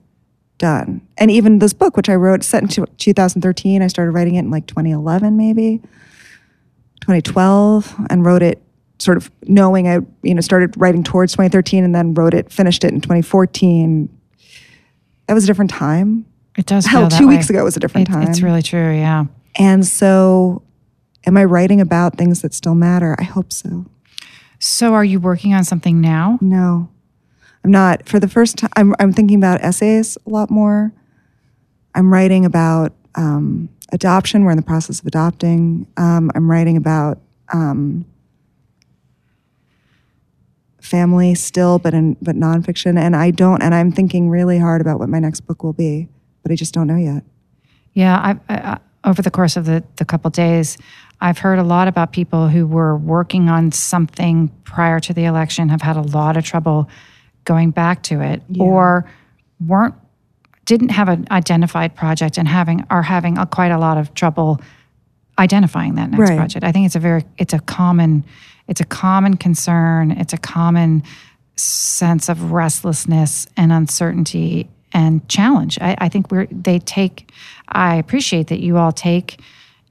done. 0.57 1.01
And 1.17 1.31
even 1.31 1.59
this 1.59 1.73
book, 1.73 1.95
which 1.95 2.09
I 2.09 2.15
wrote, 2.15 2.43
set 2.43 2.61
in 2.63 2.67
two- 2.69 2.85
2013, 2.97 3.81
I 3.81 3.87
started 3.87 4.11
writing 4.11 4.35
it 4.35 4.39
in 4.39 4.51
like 4.51 4.67
2011, 4.67 5.37
maybe 5.37 5.81
2012, 7.01 7.95
and 8.09 8.25
wrote 8.25 8.41
it 8.41 8.61
sort 8.99 9.15
of 9.17 9.31
knowing 9.47 9.87
I, 9.87 9.99
you 10.23 10.35
know, 10.35 10.41
started 10.41 10.73
writing 10.77 11.03
towards 11.03 11.31
2013 11.33 11.85
and 11.85 11.95
then 11.95 12.13
wrote 12.13 12.33
it, 12.33 12.51
finished 12.51 12.83
it 12.83 12.93
in 12.93 12.99
2014. 12.99 14.09
That 15.27 15.33
was 15.33 15.45
a 15.45 15.47
different 15.47 15.71
time. 15.71 16.25
it 16.57 16.65
does 16.65 16.85
Hell, 16.85 17.01
feel 17.03 17.09
that 17.09 17.17
two 17.17 17.27
way. 17.27 17.35
weeks 17.35 17.49
ago 17.49 17.63
was 17.63 17.77
a 17.77 17.79
different 17.79 18.09
It- 18.09 18.11
time. 18.11 18.23
It's 18.27 18.41
really 18.41 18.61
true. 18.61 18.91
Yeah. 18.93 19.25
And 19.55 19.87
so, 19.87 20.61
am 21.25 21.37
I 21.37 21.45
writing 21.45 21.79
about 21.79 22.17
things 22.17 22.41
that 22.41 22.53
still 22.53 22.75
matter? 22.75 23.15
I 23.17 23.23
hope 23.23 23.53
so. 23.53 23.85
So, 24.59 24.93
are 24.93 25.05
you 25.05 25.19
working 25.19 25.53
on 25.53 25.63
something 25.63 26.01
now? 26.01 26.37
No, 26.41 26.89
I'm 27.63 27.71
not. 27.71 28.07
For 28.07 28.19
the 28.19 28.27
first 28.27 28.57
time, 28.57 28.69
I'm, 28.75 28.93
I'm 28.99 29.13
thinking 29.13 29.37
about 29.37 29.61
essays 29.61 30.17
a 30.25 30.29
lot 30.29 30.49
more. 30.49 30.91
I'm 31.95 32.11
writing 32.11 32.45
about 32.45 32.93
um, 33.15 33.69
adoption. 33.91 34.43
We're 34.43 34.51
in 34.51 34.57
the 34.57 34.63
process 34.63 34.99
of 34.99 35.05
adopting. 35.05 35.87
Um, 35.95 36.29
I'm 36.35 36.51
writing 36.51 36.75
about 36.75 37.19
um, 37.53 38.05
family 40.81 41.35
still, 41.35 41.79
but 41.79 41.93
in 41.93 42.17
but 42.21 42.35
nonfiction. 42.35 42.99
And 42.99 43.15
I 43.15 43.31
don't. 43.31 43.61
And 43.61 43.73
I'm 43.73 43.93
thinking 43.93 44.29
really 44.29 44.59
hard 44.59 44.81
about 44.81 44.99
what 44.99 45.07
my 45.07 45.19
next 45.19 45.41
book 45.41 45.63
will 45.63 45.73
be, 45.73 46.09
but 46.43 46.51
I 46.51 46.55
just 46.55 46.73
don't 46.73 46.87
know 46.87 46.97
yet. 46.97 47.23
Yeah, 47.93 48.17
I, 48.17 48.53
I, 48.53 48.79
over 49.03 49.21
the 49.21 49.31
course 49.31 49.57
of 49.57 49.65
the, 49.65 49.83
the 49.95 50.05
couple 50.05 50.29
days, 50.29 50.77
I've 51.21 51.37
heard 51.37 51.59
a 51.59 51.63
lot 51.63 51.87
about 51.87 52.13
people 52.13 52.47
who 52.47 52.65
were 52.65 52.95
working 52.97 53.49
on 53.49 53.71
something 53.71 54.49
prior 54.63 54.99
to 55.01 55.13
the 55.13 55.25
election 55.25 55.69
have 55.69 55.81
had 55.81 55.97
a 55.97 56.01
lot 56.01 56.37
of 56.37 56.43
trouble 56.45 56.89
going 57.43 57.71
back 57.71 58.03
to 58.03 58.21
it, 58.21 58.41
or 58.59 59.09
weren't 59.65 59.95
didn't 60.65 60.89
have 60.89 61.09
an 61.09 61.27
identified 61.31 61.95
project 61.95 62.37
and 62.37 62.47
having 62.47 62.85
are 62.89 63.01
having 63.01 63.37
a, 63.37 63.45
quite 63.45 63.71
a 63.71 63.77
lot 63.77 63.97
of 63.97 64.13
trouble 64.13 64.61
identifying 65.39 65.95
that 65.95 66.11
next 66.11 66.29
Right. 66.29 66.37
project. 66.37 66.63
I 66.63 66.71
think 66.71 66.85
it's 66.85 66.95
a 66.95 66.99
very 66.99 67.23
it's 67.37 67.53
a 67.53 67.59
common 67.59 68.23
it's 68.67 68.79
a 68.81 68.85
common 68.85 69.35
concern. 69.35 70.11
It's 70.11 70.31
a 70.33 70.37
common 70.37 71.03
sense 71.55 72.29
of 72.29 72.51
restlessness 72.51 73.47
and 73.57 73.71
uncertainty 73.71 74.69
and 74.93 75.27
challenge. 75.27 75.77
I, 75.81 75.95
I 75.97 76.09
think 76.09 76.31
we're 76.31 76.45
they 76.51 76.79
take. 76.79 77.31
I 77.67 77.95
appreciate 77.95 78.47
that 78.47 78.59
you 78.59 78.77
all 78.77 78.91
take, 78.91 79.39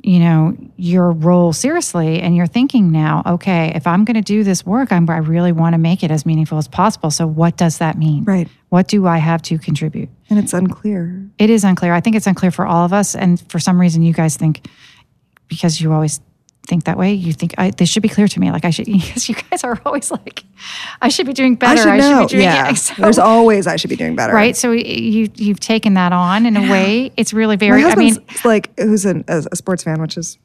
you 0.09 0.21
know, 0.21 0.57
your 0.79 1.13
role 1.13 1.53
seriously, 1.53 2.23
and 2.23 2.35
you're 2.35 2.47
thinking 2.47 2.91
now. 2.91 3.23
Okay, 3.27 3.73
if 3.75 3.87
I'm 3.87 4.07
going 4.07 4.15
to 4.15 4.23
do 4.23 4.43
this 4.43 4.65
work, 4.65 4.91
I'm, 4.91 5.09
I 5.11 5.19
really 5.19 5.53
want 5.53 5.75
to 5.75 5.79
make 5.79 6.03
it 6.03 6.11
as 6.11 6.25
meaningful 6.25 6.57
as 6.57 6.67
possible. 6.67 7.11
So, 7.11 7.27
what 7.27 7.59
does 7.59 7.77
that 7.77 7.99
mean? 7.99 8.25
Right. 8.25 8.49
What 8.71 8.89
do 8.89 9.07
I 9.07 9.19
have 9.19 9.43
to 9.43 9.59
contribute? 9.59 10.09
And 10.31 10.39
it's 10.39 10.55
unclear. 10.55 11.29
It 11.37 11.51
is 11.51 11.63
unclear. 11.63 11.93
I 11.93 12.01
think 12.01 12.17
it's 12.17 12.27
unclear 12.27 12.51
for 12.51 12.65
all 12.65 12.87
of 12.87 12.95
us, 12.95 13.15
and 13.15 13.39
for 13.51 13.59
some 13.59 13.79
reason, 13.79 14.01
you 14.01 14.15
guys 14.15 14.39
think 14.39 14.67
because 15.47 15.79
you 15.79 15.93
always 15.93 16.21
think 16.69 16.85
that 16.85 16.97
way. 16.99 17.13
You 17.15 17.33
think 17.33 17.55
I, 17.59 17.71
this 17.71 17.89
should 17.89 18.03
be 18.03 18.09
clear 18.09 18.29
to 18.29 18.39
me. 18.41 18.53
Like 18.53 18.65
I 18.65 18.71
should. 18.71 18.87
Because 19.09 19.29
you 19.29 19.35
guys 19.35 19.65
are 19.65 19.81
always 19.85 20.11
like, 20.11 20.45
I 21.01 21.09
should 21.09 21.27
be 21.27 21.33
doing 21.33 21.55
better. 21.57 21.89
I 21.89 21.99
should 21.99 22.11
know. 22.11 22.21
be 22.27 22.29
doing 22.29 22.43
yeah. 22.45 22.71
it. 22.71 22.77
So- 22.87 22.95
There's 23.03 23.19
always 23.19 23.67
I 23.67 23.77
should 23.77 23.91
be 23.91 23.97
doing 23.97 24.15
better. 24.15 24.33
right. 24.35 24.57
So 24.57 24.71
you 24.73 25.29
you've 25.35 25.61
taken 25.61 25.95
that 25.95 26.13
on 26.13 26.47
in 26.47 26.57
a 26.57 26.71
way. 26.71 27.11
It's 27.17 27.33
really 27.33 27.57
very. 27.57 27.83
I 27.85 27.95
mean, 27.97 28.17
like 28.45 28.79
who's 28.79 29.05
an, 29.07 29.25
a, 29.29 29.45
a 29.51 29.57
sports 29.57 29.83
fan, 29.83 30.01
which 30.01 30.17
is 30.17 30.39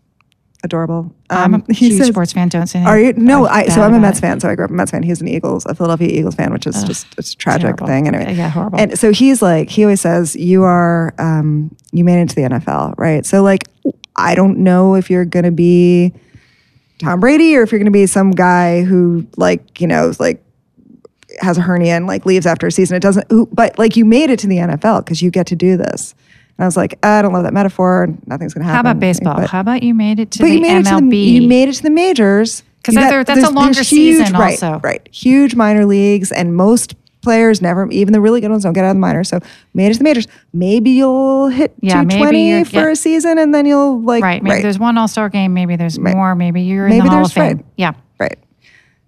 adorable. 0.63 1.13
I'm 1.29 1.55
Um, 1.55 1.63
a 1.69 1.73
he 1.73 1.89
huge 1.89 1.99
says- 1.99 2.07
sports 2.07 2.31
fan. 2.31 2.47
Don't 2.47 2.67
say 2.67 2.79
anything 2.79 2.87
Are 2.93 2.99
you? 2.99 3.11
No, 3.13 3.45
I. 3.47 3.67
So 3.67 3.81
I'm 3.81 3.93
a 3.93 3.99
Mets 3.99 4.19
fan. 4.21 4.39
So 4.39 4.47
I 4.49 4.55
grew 4.55 4.63
up 4.65 4.71
a 4.71 4.73
Mets 4.73 4.91
fan. 4.91 5.03
He's 5.03 5.19
an 5.21 5.27
Eagles, 5.27 5.65
a 5.65 5.75
Philadelphia 5.75 6.07
Eagles 6.07 6.35
fan, 6.35 6.53
which 6.53 6.65
is 6.65 6.83
just 6.85 7.05
it's 7.17 7.33
a 7.33 7.37
tragic 7.37 7.77
thing. 7.79 8.07
Anyway, 8.07 8.33
Yeah, 8.33 8.47
horrible. 8.49 8.79
And 8.79 8.97
so 8.97 9.11
he's 9.11 9.41
like, 9.41 9.69
he 9.69 9.83
always 9.83 9.99
says, 9.99 10.35
"You 10.37 10.63
are, 10.63 11.13
um, 11.17 11.75
you 11.91 12.03
made 12.05 12.21
it 12.21 12.29
to 12.29 12.35
the 12.35 12.43
NFL, 12.43 12.95
right?" 12.97 13.25
So 13.25 13.43
like, 13.43 13.67
I 14.15 14.35
don't 14.35 14.59
know 14.59 14.95
if 14.95 15.09
you're 15.09 15.25
gonna 15.25 15.51
be 15.51 16.13
Tom 16.99 17.19
Brady 17.19 17.55
or 17.55 17.63
if 17.63 17.71
you're 17.71 17.79
gonna 17.79 17.91
be 17.91 18.05
some 18.05 18.31
guy 18.31 18.83
who 18.83 19.25
like, 19.37 19.79
you 19.81 19.87
know, 19.87 20.09
is 20.09 20.19
like 20.19 20.43
has 21.41 21.57
a 21.57 21.61
hernia 21.61 21.95
and 21.95 22.05
like 22.07 22.25
leaves 22.25 22.45
after 22.45 22.67
a 22.67 22.71
season. 22.71 22.95
It 22.95 23.01
doesn't, 23.01 23.27
but 23.55 23.77
like 23.79 23.95
you 23.97 24.05
made 24.05 24.29
it 24.29 24.39
to 24.39 24.47
the 24.47 24.57
NFL 24.57 25.03
because 25.03 25.21
you 25.21 25.31
get 25.31 25.47
to 25.47 25.55
do 25.55 25.77
this. 25.77 26.13
And 26.57 26.63
I 26.63 26.67
was 26.67 26.77
like, 26.77 26.93
uh, 27.03 27.07
I 27.07 27.21
don't 27.23 27.33
love 27.33 27.43
that 27.43 27.53
metaphor. 27.53 28.07
Nothing's 28.27 28.53
gonna 28.53 28.65
happen. 28.65 28.75
How 28.75 28.81
about 28.81 28.99
baseball? 28.99 29.35
But- 29.37 29.49
How 29.49 29.59
about 29.61 29.81
you 29.83 29.93
made 29.95 30.19
it 30.19 30.29
to 30.31 30.43
the 30.43 30.55
it 30.57 30.83
to 30.83 30.89
MLB? 30.91 31.09
the 31.09 31.17
you 31.17 31.47
made 31.47 31.69
it 31.69 31.73
to 31.73 31.83
the 31.83 31.89
majors. 31.89 32.61
Because 32.77 32.95
that- 32.95 33.25
that's 33.25 33.43
a 33.47 33.49
longer 33.49 33.79
huge- 33.81 33.87
season 34.17 34.33
right, 34.33 34.61
also. 34.61 34.79
right 34.83 35.07
huge 35.11 35.55
minor 35.55 35.85
leagues 35.85 36.31
and 36.33 36.55
most 36.55 36.95
players 37.23 37.61
never 37.61 37.89
even 37.89 38.13
the 38.13 38.21
really 38.21 38.41
good 38.41 38.51
ones 38.51 38.63
don't 38.63 38.73
get 38.73 38.83
out 38.83 38.91
of 38.91 38.95
the 38.97 38.99
minors 38.99 39.29
so 39.29 39.39
to 39.39 39.45
the 39.73 40.03
majors 40.03 40.27
maybe 40.53 40.91
you'll 40.91 41.47
hit 41.47 41.73
Yeah, 41.81 41.93
220 42.03 42.49
you're- 42.49 42.63
for 42.65 42.75
yeah. 42.87 42.91
a 42.91 42.95
season 42.95 43.37
and 43.39 43.55
then 43.55 43.65
you'll 43.65 44.01
like 44.01 44.23
right. 44.23 44.43
Maybe 44.43 44.61
there's 44.61 44.77
one 44.77 44.97
All 44.97 45.07
Star 45.07 45.29
game. 45.29 45.53
Maybe 45.53 45.75
there's 45.75 45.97
Right. 45.97 46.15
more. 46.15 46.35
Maybe 46.35 46.61
you're 46.61 46.85
in 46.85 46.91
Maybe 46.91 47.07
the 47.07 47.09
Hall 47.15 47.25
of 47.25 47.31
Fame. 47.33 47.57
right. 47.57 47.65
Yeah. 47.77 47.93
right 48.19 48.37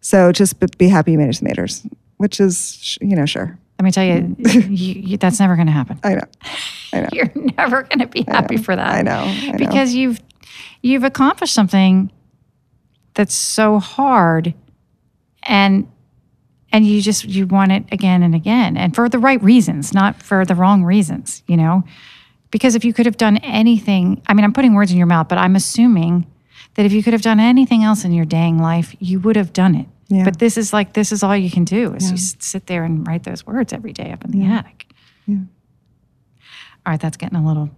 so 0.02 0.32
just 0.32 0.56
be- 0.78 0.88
happy 0.88 1.12
you 1.12 1.18
made 1.18 1.30
it 1.30 1.34
to 1.34 1.40
the 1.42 1.46
majors 1.50 1.86
which 2.18 2.40
is 2.40 2.98
you 3.02 3.16
know 3.16 3.26
sure 3.26 3.58
Let 3.80 3.84
me 3.86 3.92
tell 3.92 4.06
you, 4.06 4.22
mm. 4.22 4.64
you, 4.70 4.94
you 5.10 5.18
that's 5.18 5.40
never 5.40 5.56
going 5.56 5.68
to 5.68 5.74
happen. 5.74 6.00
i 6.04 6.16
know 6.16 6.22
i 6.94 7.02
know 7.02 7.10
You're 7.14 7.32
never 7.58 7.84
going 7.84 8.00
to 8.00 8.08
be 8.08 8.24
happy 8.28 8.58
for 8.58 8.76
that. 8.76 8.88
I 8.96 9.02
know, 9.02 9.12
I 9.20 9.48
know. 9.52 9.58
Because 9.58 9.94
you've 9.94 10.20
you've 10.82 11.04
accomplished 11.04 11.54
something 11.54 12.12
that's 13.16 13.34
so 13.34 13.80
hard 13.80 14.54
and 15.44 15.88
and 16.76 16.86
you 16.86 17.02
just 17.02 17.24
you 17.24 17.48
want 17.48 17.72
it 17.72 17.86
again 17.94 18.22
and 18.22 18.36
again 18.36 18.76
and 18.76 18.94
for 18.94 19.08
the 19.08 19.18
right 19.18 19.42
reasons, 19.42 19.94
not 19.94 20.22
for 20.22 20.44
the 20.44 20.56
wrong 20.56 20.84
reasons, 20.84 21.42
you 21.48 21.56
know? 21.56 21.86
Because 22.52 22.76
if 22.76 22.84
you 22.84 22.92
could 22.92 23.06
have 23.06 23.16
done 23.16 23.38
anything, 23.38 24.22
I 24.28 24.34
mean, 24.34 24.44
I'm 24.44 24.52
putting 24.52 24.74
words 24.74 24.92
in 24.92 24.98
your 24.98 25.08
mouth, 25.08 25.30
but 25.30 25.38
I'm 25.38 25.56
assuming 25.56 26.28
that 26.74 26.86
if 26.86 26.92
you 26.92 27.02
could 27.02 27.14
have 27.14 27.22
done 27.22 27.40
anything 27.40 27.86
else 27.86 28.04
in 28.04 28.12
your 28.12 28.26
dang 28.26 28.60
life, 28.60 28.94
you 29.00 29.22
would 29.22 29.38
have 29.38 29.54
done 29.54 29.74
it. 29.74 29.88
Yeah. 30.10 30.26
But 30.26 30.40
this 30.40 30.58
is 30.58 30.74
like 30.74 30.92
this 30.92 31.14
is 31.14 31.24
all 31.24 31.36
you 31.36 31.50
can 31.50 31.64
do 31.64 31.94
is 31.94 32.12
you 32.12 32.18
sit 32.18 32.68
there 32.68 32.84
and 32.84 33.08
write 33.08 33.24
those 33.24 33.48
words 33.48 33.72
every 33.72 33.94
day 33.94 34.12
up 34.12 34.26
in 34.26 34.32
the 34.32 34.46
attic. 34.46 34.88
yeah. 35.28 35.38
All 36.86 36.92
right, 36.92 37.00
that's 37.00 37.16
getting 37.16 37.38
a 37.38 37.48
little 37.48 37.70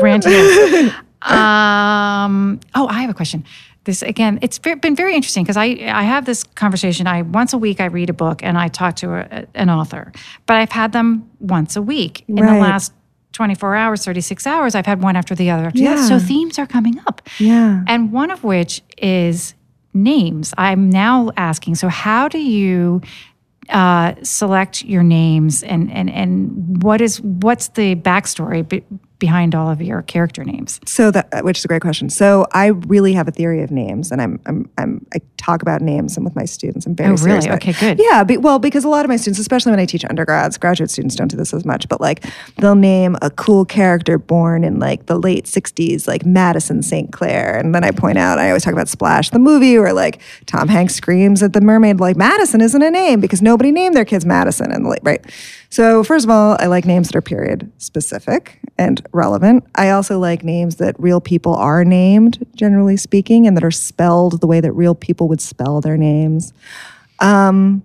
grandiose. 0.00 0.92
um, 1.22 2.58
oh, 2.74 2.88
I 2.88 3.02
have 3.02 3.10
a 3.10 3.14
question. 3.14 3.44
This 3.84 4.02
again, 4.02 4.38
it's 4.42 4.58
been 4.58 4.94
very 4.94 5.14
interesting 5.14 5.42
because 5.42 5.56
I 5.56 5.64
I 5.92 6.02
have 6.02 6.26
this 6.26 6.44
conversation. 6.44 7.06
I 7.06 7.22
once 7.22 7.52
a 7.52 7.58
week 7.58 7.80
I 7.80 7.86
read 7.86 8.10
a 8.10 8.12
book 8.12 8.42
and 8.42 8.58
I 8.58 8.68
talk 8.68 8.96
to 8.96 9.14
a, 9.14 9.46
an 9.54 9.70
author, 9.70 10.12
but 10.46 10.56
I've 10.56 10.72
had 10.72 10.92
them 10.92 11.30
once 11.40 11.76
a 11.76 11.82
week 11.82 12.24
in 12.28 12.36
the 12.36 12.42
last. 12.42 12.92
24 13.32 13.76
hours, 13.76 14.04
36 14.04 14.44
hours, 14.44 14.74
I've 14.74 14.86
had 14.86 15.00
one 15.00 15.14
after 15.14 15.36
the 15.36 15.50
other 15.50 15.66
after 15.66 15.78
the 15.78 15.86
other. 15.86 16.02
So 16.02 16.18
themes 16.18 16.58
are 16.58 16.66
coming 16.66 16.98
up. 17.06 17.22
yeah 17.38 17.84
And 17.86 18.10
one 18.10 18.32
of 18.32 18.42
which 18.42 18.82
is 18.98 19.54
names. 19.94 20.52
I'm 20.58 20.90
now 20.90 21.30
asking 21.36 21.76
so, 21.76 21.88
how 21.88 22.28
do 22.28 22.38
you 22.38 23.00
uh, 23.68 24.14
select 24.22 24.84
your 24.84 25.02
names 25.02 25.62
and, 25.62 25.90
and, 25.92 26.10
and 26.10 26.82
what 26.82 27.00
is 27.00 27.20
what's 27.20 27.68
the 27.68 27.94
backstory 27.94 28.66
behind 29.20 29.54
all 29.54 29.70
of 29.70 29.80
your 29.80 30.02
character 30.02 30.42
names? 30.42 30.80
So 30.86 31.12
that, 31.12 31.28
uh, 31.32 31.42
which 31.42 31.58
is 31.58 31.64
a 31.64 31.68
great 31.68 31.82
question. 31.82 32.10
So 32.10 32.46
I 32.52 32.66
really 32.66 33.12
have 33.12 33.28
a 33.28 33.30
theory 33.30 33.62
of 33.62 33.70
names, 33.70 34.10
and 34.10 34.20
I'm, 34.20 34.40
I'm, 34.46 34.68
I'm 34.76 35.06
I 35.14 35.20
talk 35.36 35.62
about 35.62 35.80
names 35.80 36.16
and 36.16 36.24
with 36.24 36.34
my 36.34 36.44
students. 36.44 36.86
I'm 36.86 36.96
very 36.96 37.10
Oh, 37.10 37.16
really? 37.16 37.50
Okay, 37.50 37.72
good. 37.72 38.00
Yeah, 38.00 38.24
be, 38.24 38.36
well, 38.36 38.58
because 38.58 38.84
a 38.84 38.88
lot 38.88 39.04
of 39.04 39.08
my 39.08 39.16
students, 39.16 39.38
especially 39.38 39.70
when 39.70 39.78
I 39.78 39.86
teach 39.86 40.04
undergrads, 40.04 40.58
graduate 40.58 40.90
students 40.90 41.14
don't 41.14 41.28
do 41.28 41.36
this 41.36 41.54
as 41.54 41.64
much, 41.64 41.88
but 41.88 42.00
like 42.00 42.24
they'll 42.56 42.74
name 42.74 43.16
a 43.22 43.30
cool 43.30 43.64
character 43.64 44.18
born 44.18 44.64
in 44.64 44.80
like 44.80 45.06
the 45.06 45.18
late 45.18 45.44
'60s, 45.44 46.08
like 46.08 46.26
Madison 46.26 46.82
St. 46.82 47.12
Clair, 47.12 47.56
and 47.56 47.74
then 47.74 47.84
I 47.84 47.92
point 47.92 48.18
out 48.18 48.38
I 48.38 48.48
always 48.48 48.64
talk 48.64 48.72
about 48.72 48.88
Splash 48.88 49.30
the 49.30 49.38
movie, 49.38 49.76
or 49.76 49.92
like 49.92 50.20
Tom 50.46 50.66
Hanks 50.66 50.94
screams 50.94 51.42
at 51.42 51.52
the 51.52 51.60
mermaid, 51.60 52.00
like 52.00 52.16
Madison 52.16 52.60
isn't 52.60 52.82
a 52.82 52.90
name 52.90 53.20
because 53.20 53.42
nobody 53.42 53.70
named 53.70 53.94
their 53.94 54.04
kids 54.04 54.24
Madison, 54.24 54.72
and 54.72 54.84
like 54.86 55.00
right. 55.02 55.24
So 55.70 56.02
first 56.02 56.24
of 56.24 56.30
all, 56.30 56.56
I 56.58 56.66
like 56.66 56.84
names 56.84 57.08
that 57.08 57.16
are 57.16 57.22
period 57.22 57.70
specific 57.78 58.58
and 58.76 59.06
relevant. 59.12 59.64
I 59.76 59.90
also 59.90 60.18
like 60.18 60.42
names 60.42 60.76
that 60.76 60.98
real 60.98 61.20
people 61.20 61.54
are 61.54 61.84
named, 61.84 62.44
generally 62.56 62.96
speaking, 62.96 63.46
and 63.46 63.56
that 63.56 63.62
are 63.62 63.70
spelled 63.70 64.40
the 64.40 64.48
way 64.48 64.60
that 64.60 64.72
real 64.72 64.96
people 64.96 65.28
would 65.28 65.40
spell 65.40 65.80
their 65.80 65.96
names. 65.96 66.52
Um, 67.20 67.82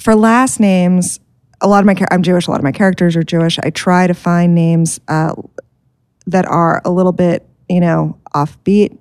for 0.00 0.14
last 0.14 0.58
names, 0.58 1.20
a 1.60 1.68
lot 1.68 1.80
of 1.80 1.86
my 1.86 2.06
I'm 2.10 2.22
Jewish. 2.22 2.46
A 2.46 2.50
lot 2.50 2.60
of 2.60 2.64
my 2.64 2.72
characters 2.72 3.14
are 3.14 3.22
Jewish. 3.22 3.58
I 3.62 3.68
try 3.68 4.06
to 4.06 4.14
find 4.14 4.54
names 4.54 5.00
uh, 5.08 5.34
that 6.26 6.46
are 6.46 6.80
a 6.86 6.90
little 6.90 7.12
bit, 7.12 7.46
you 7.68 7.80
know, 7.80 8.18
offbeat, 8.34 8.96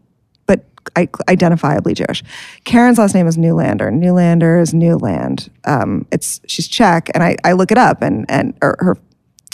identifiably 0.96 1.96
Jewish. 1.96 2.24
Karen's 2.64 2.98
last 2.98 3.14
name 3.14 3.28
is 3.28 3.38
Newlander. 3.38 3.92
Newlander 3.92 4.62
is 4.62 4.74
Newland. 4.74 5.50
Um, 5.66 6.06
it's 6.12 6.42
she's 6.48 6.68
Czech, 6.68 7.10
and 7.14 7.24
I, 7.24 7.38
I 7.44 7.54
look 7.54 7.72
it 7.72 7.78
up, 7.78 8.02
and 8.02 8.26
and 8.30 8.58
her 8.62 8.98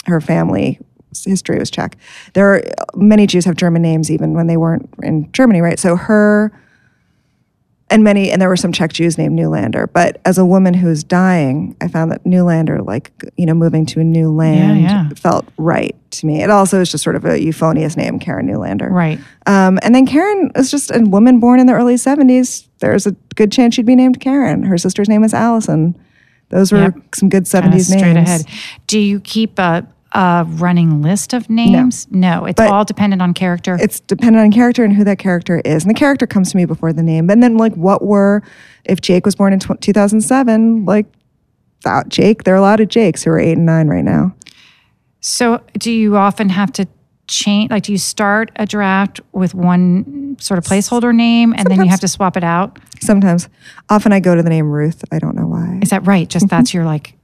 her 0.06 0.20
family 0.20 0.78
history 1.24 1.58
was 1.58 1.70
Czech. 1.70 1.96
There 2.34 2.54
are 2.54 2.62
many 2.94 3.26
Jews 3.26 3.44
have 3.44 3.56
German 3.56 3.82
names 3.82 4.10
even 4.10 4.34
when 4.34 4.46
they 4.46 4.56
weren't 4.56 4.88
in 5.02 5.30
Germany, 5.32 5.60
right? 5.60 5.78
So 5.78 5.96
her 5.96 6.52
and 7.88 8.02
many 8.02 8.30
and 8.30 8.42
there 8.42 8.48
were 8.48 8.56
some 8.56 8.72
Czech 8.72 8.92
Jews 8.92 9.16
named 9.16 9.38
Newlander. 9.38 9.86
But 9.92 10.20
as 10.24 10.38
a 10.38 10.44
woman 10.44 10.74
who 10.74 10.88
was 10.88 11.04
dying, 11.04 11.76
I 11.80 11.88
found 11.88 12.10
that 12.10 12.24
Newlander, 12.24 12.84
like 12.84 13.12
you 13.36 13.46
know, 13.46 13.54
moving 13.54 13.86
to 13.86 14.00
a 14.00 14.04
new 14.04 14.30
land, 14.32 14.80
yeah. 14.82 15.08
felt 15.16 15.46
right 15.56 15.94
to 16.12 16.26
me. 16.26 16.42
It 16.42 16.50
also 16.50 16.80
is 16.80 16.90
just 16.90 17.04
sort 17.04 17.16
of 17.16 17.24
a 17.24 17.40
euphonious 17.40 17.96
name, 17.96 18.18
Karen 18.18 18.46
Newlander. 18.48 18.90
Right. 18.90 19.18
Um, 19.46 19.78
and 19.82 19.94
then 19.94 20.06
Karen 20.06 20.50
is 20.56 20.70
just 20.70 20.90
a 20.90 21.00
woman 21.00 21.38
born 21.40 21.60
in 21.60 21.66
the 21.66 21.74
early 21.74 21.94
'70s. 21.94 22.66
There's 22.80 23.06
a 23.06 23.12
good 23.36 23.52
chance 23.52 23.74
she'd 23.74 23.86
be 23.86 23.94
named 23.96 24.20
Karen. 24.20 24.64
Her 24.64 24.78
sister's 24.78 25.08
name 25.08 25.22
is 25.24 25.32
Allison. 25.32 25.96
Those 26.48 26.70
were 26.72 26.78
Yep. 26.78 26.94
some 27.14 27.28
good 27.28 27.44
'70s 27.44 27.50
Kinda 27.50 27.70
names. 27.72 27.86
straight 27.88 28.16
ahead. 28.16 28.42
Do 28.86 28.98
you 28.98 29.20
keep 29.20 29.58
a, 29.58 29.86
a 30.16 30.44
running 30.48 31.02
list 31.02 31.32
of 31.34 31.50
names? 31.50 32.06
No, 32.10 32.46
it's 32.46 32.56
But 32.56 32.70
all 32.70 32.84
dependent 32.84 33.20
on 33.20 33.34
character. 33.34 33.76
it's 33.80 34.00
dependent 34.00 34.44
on 34.44 34.50
character 34.50 34.82
and 34.82 34.94
who 34.94 35.04
that 35.04 35.18
character 35.18 35.60
is. 35.64 35.84
And 35.84 35.90
the 35.90 35.98
character 35.98 36.26
comes 36.26 36.50
to 36.52 36.56
me 36.56 36.64
before 36.64 36.92
the 36.92 37.02
name. 37.02 37.28
And 37.28 37.42
then, 37.42 37.56
like, 37.56 37.74
what 37.74 38.02
were, 38.02 38.42
if 38.84 39.00
Jake 39.00 39.26
was 39.26 39.34
born 39.34 39.52
in 39.52 39.58
2007, 39.58 40.84
like, 40.86 41.06
that 41.84 42.08
Jake, 42.08 42.44
there 42.44 42.54
are 42.54 42.58
a 42.58 42.62
lot 42.62 42.80
of 42.80 42.88
Jakes 42.88 43.22
who 43.24 43.30
are 43.30 43.38
eight 43.38 43.52
and 43.58 43.66
nine 43.66 43.88
right 43.88 44.04
now. 44.04 44.34
So, 45.20 45.60
do 45.78 45.90
you 45.92 46.16
often 46.16 46.48
have 46.48 46.72
to 46.74 46.86
change? 47.28 47.70
Like, 47.70 47.82
do 47.82 47.92
you 47.92 47.98
start 47.98 48.50
a 48.56 48.64
draft 48.66 49.20
with 49.32 49.54
one 49.54 50.36
sort 50.40 50.58
of 50.58 50.64
placeholder 50.64 51.14
name 51.14 51.52
and 51.56 51.66
then 51.68 51.82
you 51.82 51.88
have 51.88 52.00
to 52.00 52.08
swap 52.08 52.36
it 52.36 52.44
out? 52.44 52.78
Sometimes, 53.00 53.48
often 53.90 54.12
I 54.12 54.20
go 54.20 54.34
to 54.34 54.42
the 54.42 54.48
name 54.50 54.70
Ruth. 54.70 55.04
I 55.12 55.18
don't 55.18 55.34
know 55.36 55.46
why. 55.46 55.80
Is 55.82 55.90
that 55.90 56.06
right? 56.06 56.28
Just 56.28 56.48
that's 56.48 56.72
your 56.72 56.84
like, 56.84 57.15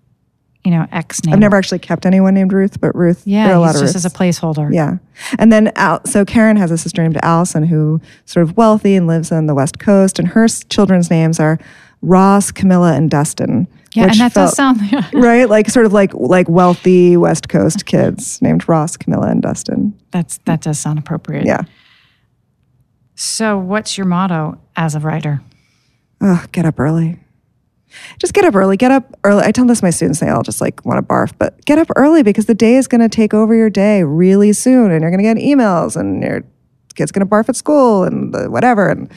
you 0.65 0.71
know, 0.71 0.87
X 0.93 1.25
name. 1.25 1.33
I've 1.35 1.41
never 1.41 1.57
actually 1.57 1.81
kept 1.81 2.07
anyone 2.07 2.35
named 2.35 2.53
Ruth, 2.53 2.81
but 2.81 2.95
Ruth, 2.95 3.25
there 3.25 3.45
are 3.45 3.49
Yeah, 3.49 3.57
a 3.57 3.61
lot 3.61 3.75
of 3.75 3.81
just 3.81 3.95
Ruths. 3.95 3.97
as 3.97 4.05
a 4.07 4.11
placeholder. 4.11 4.73
Yeah. 4.73 4.99
And 5.39 5.53
then, 5.53 5.73
Al- 5.77 6.05
so 6.07 6.25
Karen 6.25 6.57
has 6.57 6.71
a 6.71 6.79
sister 6.79 7.03
named 7.03 7.19
Allison 7.23 7.65
who 7.65 8.01
sort 8.27 8.45
of 8.45 8.57
wealthy 8.57 8.95
and 8.95 9.07
lives 9.07 9.33
on 9.33 9.47
the 9.47 9.55
West 9.55 9.79
Coast. 9.79 10.19
And 10.19 10.29
her 10.29 10.47
children's 10.49 11.11
names 11.11 11.41
are 11.41 11.59
Ross, 12.01 12.51
Camilla, 12.53 12.93
and 12.95 13.11
Dustin. 13.11 13.67
Yeah, 13.95 14.05
and 14.05 14.15
that 14.21 14.33
felt- 14.33 14.51
does 14.51 14.57
sound. 14.57 14.81
right? 15.13 15.49
Like 15.49 15.69
sort 15.69 15.85
of 15.85 15.93
like 15.93 16.15
like 16.15 16.49
wealthy 16.49 17.17
West 17.17 17.49
Coast 17.49 17.85
kids 17.87 18.41
named 18.41 18.69
Ross, 18.69 18.97
Camilla, 18.97 19.29
and 19.29 19.43
Dustin. 19.43 19.95
that's 20.13 20.39
that 20.45 20.61
does 20.63 20.79
sound 20.79 20.99
appropriate. 20.99 21.45
Yeah. 21.45 21.63
So, 23.15 23.59
what's 23.59 23.99
your 23.99 24.07
motto 24.07 24.59
as 24.77 24.95
a 24.95 25.01
writer? 25.01 25.43
Oh, 26.21 26.45
get 26.53 26.65
up 26.65 26.81
early. 26.81 27.19
Just 28.19 28.35
get 28.35 28.45
up 28.45 28.55
early. 28.55 28.77
Get 28.77 28.91
up 28.91 29.19
early. 29.25 29.43
I 29.45 29.53
tell 29.53 29.67
this 29.67 29.81
to 29.81 29.85
my 29.85 29.91
students, 29.91 30.21
they 30.21 30.29
all 30.29 30.43
just 30.43 30.61
like 30.61 30.85
want 30.85 30.99
to 30.99 31.03
barf, 31.03 31.33
but 31.39 31.65
get 31.65 31.79
up 31.79 31.89
early 31.97 32.23
because 32.23 32.47
the 32.47 32.55
day 32.55 32.77
is 32.77 32.89
going 32.89 33.01
to 33.01 33.09
take 33.09 33.35
over 33.35 33.55
your 33.55 33.71
day 33.71 34.03
really 34.03 34.53
soon, 34.53 34.91
and 34.91 35.03
you're 35.03 35.11
going 35.11 35.23
to 35.23 35.35
get 35.35 35.37
emails, 35.37 35.97
and 35.97 36.23
your 36.23 36.45
kid's 36.95 37.13
going 37.13 37.27
to 37.27 37.31
barf 37.31 37.49
at 37.49 37.57
school, 37.57 38.05
and 38.05 38.35
the, 38.35 38.51
whatever, 38.51 38.89
and 38.89 39.09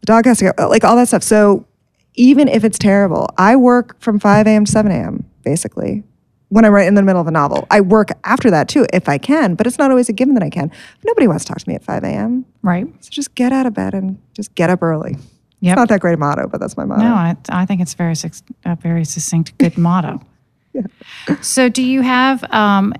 the 0.00 0.06
dog 0.06 0.24
has 0.26 0.38
to 0.38 0.52
go, 0.52 0.68
like 0.68 0.84
all 0.84 0.96
that 0.96 1.08
stuff. 1.08 1.22
So 1.22 1.66
even 2.14 2.48
if 2.48 2.64
it's 2.64 2.78
terrible, 2.78 3.28
I 3.38 3.56
work 3.56 4.00
from 4.00 4.18
5 4.18 4.46
a.m. 4.46 4.64
to 4.64 4.70
7 4.70 4.90
a.m. 4.90 5.24
basically 5.44 6.04
when 6.48 6.64
I'm 6.64 6.72
right 6.72 6.88
in 6.88 6.94
the 6.94 7.02
middle 7.02 7.20
of 7.20 7.26
a 7.26 7.30
novel. 7.30 7.66
I 7.70 7.80
work 7.80 8.10
after 8.24 8.50
that 8.50 8.68
too 8.68 8.86
if 8.92 9.08
I 9.08 9.18
can, 9.18 9.54
but 9.54 9.66
it's 9.66 9.78
not 9.78 9.90
always 9.90 10.08
a 10.08 10.12
given 10.12 10.34
that 10.34 10.42
I 10.42 10.50
can. 10.50 10.70
Nobody 11.04 11.28
wants 11.28 11.44
to 11.44 11.52
talk 11.52 11.58
to 11.58 11.68
me 11.68 11.74
at 11.74 11.84
5 11.84 12.04
a.m. 12.04 12.46
Right. 12.62 12.86
So 13.04 13.10
just 13.10 13.34
get 13.34 13.52
out 13.52 13.66
of 13.66 13.74
bed 13.74 13.94
and 13.94 14.18
just 14.34 14.54
get 14.54 14.70
up 14.70 14.82
early. 14.82 15.16
Yep. 15.60 15.72
It's 15.72 15.78
not 15.78 15.88
that 15.88 16.00
great 16.00 16.14
a 16.14 16.16
motto, 16.16 16.46
but 16.46 16.60
that's 16.60 16.76
my 16.76 16.84
motto. 16.84 17.02
No, 17.02 17.14
I, 17.14 17.36
I 17.48 17.66
think 17.66 17.80
it's 17.80 17.94
very 17.94 18.14
a 18.64 18.76
very 18.76 19.04
succinct, 19.04 19.58
good 19.58 19.76
motto. 19.76 20.20
yeah. 20.72 20.82
So, 21.40 21.68
do 21.68 21.82
you 21.82 22.02
have 22.02 22.44
um, 22.52 22.94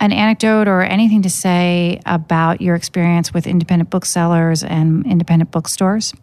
an 0.00 0.12
anecdote 0.12 0.66
or 0.66 0.82
anything 0.82 1.22
to 1.22 1.30
say 1.30 2.00
about 2.06 2.62
your 2.62 2.74
experience 2.74 3.34
with 3.34 3.46
independent 3.46 3.90
booksellers 3.90 4.64
and 4.64 5.06
independent 5.06 5.50
bookstores? 5.50 6.14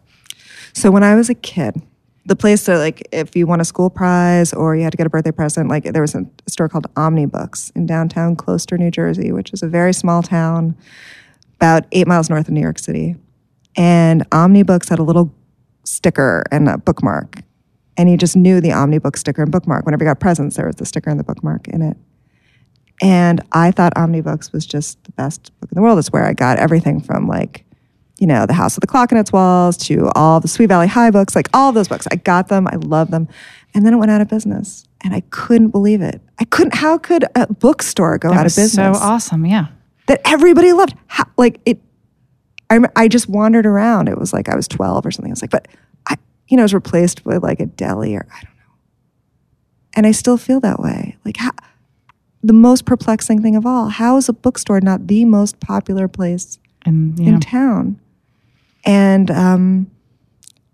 So 0.74 0.92
when 0.92 1.04
I 1.04 1.16
was 1.16 1.30
a 1.30 1.36
kid, 1.36 1.82
the 2.26 2.36
place 2.36 2.66
that 2.66 2.78
like 2.78 3.08
if 3.12 3.36
you 3.36 3.48
won 3.48 3.62
a 3.62 3.66
school 3.66 3.90
prize 3.90 4.54
or 4.54 4.76
you 4.76 4.84
had 4.84 4.92
to 4.92 4.98
get 4.98 5.08
a 5.08 5.10
birthday 5.10 5.32
present, 5.32 5.70
like 5.70 5.86
there 5.86 6.02
was 6.02 6.14
a 6.14 6.26
store 6.48 6.70
called 6.70 6.86
Omnibooks 6.96 7.72
in 7.76 7.86
downtown 7.86 8.36
Closter, 8.36 8.78
New 8.78 8.92
Jersey, 8.92 9.32
which 9.32 9.54
is 9.54 9.64
a 9.64 9.68
very 9.68 9.94
small 9.94 10.22
town 10.22 10.76
about 11.56 11.86
eight 11.92 12.06
miles 12.06 12.30
north 12.30 12.48
of 12.48 12.54
New 12.54 12.62
York 12.62 12.78
City. 12.78 13.16
And 13.76 14.30
Omnibooks 14.30 14.90
had 14.90 15.00
a 15.00 15.04
little 15.04 15.34
sticker 15.88 16.44
and 16.52 16.68
a 16.70 16.78
bookmark. 16.78 17.42
And 17.96 18.08
he 18.08 18.18
just 18.18 18.36
knew 18.36 18.62
the 18.62 18.70
Omnibook 18.70 19.18
sticker 19.18 19.42
and 19.42 19.52
bookmark. 19.52 19.86
Whenever 19.86 20.04
he 20.04 20.08
got 20.08 20.20
presents, 20.20 20.56
there 20.58 20.68
was 20.68 20.76
the 20.76 20.86
sticker 20.86 21.10
and 21.10 21.20
the 21.20 21.24
bookmark 21.24 21.68
in 21.68 21.82
it. 21.82 21.98
And 23.02 23.42
I 23.52 23.72
thought 23.72 23.94
Omnibooks 23.96 24.52
was 24.52 24.66
just 24.66 25.04
the 25.04 25.12
best 25.12 25.52
book 25.60 25.72
in 25.72 25.76
the 25.76 25.82
world. 25.82 25.98
It's 26.00 26.12
where 26.12 26.26
I 26.26 26.34
got 26.34 26.58
everything 26.58 27.00
from 27.00 27.28
like, 27.28 27.64
you 28.20 28.26
know, 28.28 28.46
The 28.48 28.54
House 28.54 28.76
with 28.76 28.82
the 28.82 28.88
Clock 28.88 29.12
in 29.12 29.18
Its 29.18 29.32
Walls 29.32 29.78
to 29.78 30.10
all 30.16 30.40
the 30.40 30.48
Sweet 30.48 30.66
Valley 30.68 30.88
High 30.88 31.12
books, 31.12 31.36
like 31.36 31.48
all 31.54 31.72
those 31.72 31.88
books. 31.88 32.08
I 32.12 32.16
got 32.16 32.48
them. 32.48 32.68
I 32.68 32.76
love 32.76 33.12
them. 33.12 33.28
And 33.76 33.86
then 33.86 33.94
it 33.94 33.98
went 33.98 34.10
out 34.12 34.22
of 34.22 34.28
business. 34.28 34.84
And 35.02 35.14
I 35.14 35.22
couldn't 35.30 35.70
believe 35.70 36.02
it. 36.02 36.22
I 36.40 36.46
couldn't, 36.46 36.74
how 36.76 36.98
could 36.98 37.26
a 37.36 37.52
bookstore 37.54 38.18
go 38.18 38.30
That 38.30 38.38
out 38.38 38.46
of 38.48 38.56
business? 38.56 38.98
So 38.98 39.04
awesome. 39.04 39.46
Yeah. 39.46 39.68
that 40.08 40.22
everybody 40.26 40.74
loved. 40.74 40.96
How, 41.06 41.26
like 41.38 41.60
it, 41.66 41.80
I, 42.70 42.80
I 42.96 43.08
just 43.08 43.30
wandered 43.30 43.66
around. 43.66 44.10
It 44.10 44.18
was 44.18 44.34
like 44.34 44.50
I 44.50 44.56
was 44.56 44.68
12 44.68 45.06
or 45.06 45.12
something. 45.12 45.32
I 45.32 45.34
was 45.34 45.42
like, 45.42 45.52
but 45.52 45.68
I, 46.08 46.16
you 46.48 46.58
know, 46.58 46.62
it 46.62 46.66
was 46.66 46.74
replaced 46.74 47.26
with 47.26 47.44
like 47.44 47.60
a 47.60 47.66
deli 47.66 48.16
or 48.16 48.28
I 48.30 48.42
don't 48.42 48.56
know. 48.56 48.76
And 49.96 50.08
I 50.08 50.12
still 50.12 50.38
feel 50.38 50.60
that 50.62 50.80
way. 50.80 51.18
Like 51.26 51.38
how, 51.38 51.52
the 52.44 52.54
most 52.54 52.86
perplexing 52.86 53.42
thing 53.42 53.56
of 53.56 53.66
all, 53.66 53.90
how 53.90 54.18
is 54.18 54.30
a 54.30 54.34
bookstore 54.34 54.82
not 54.82 55.08
the 55.08 55.26
most 55.26 55.60
popular 55.60 56.08
place 56.08 56.60
And, 56.86 57.18
you 57.20 57.28
in 57.28 57.40
town? 57.40 58.00
And 58.86 59.32
um, 59.32 59.92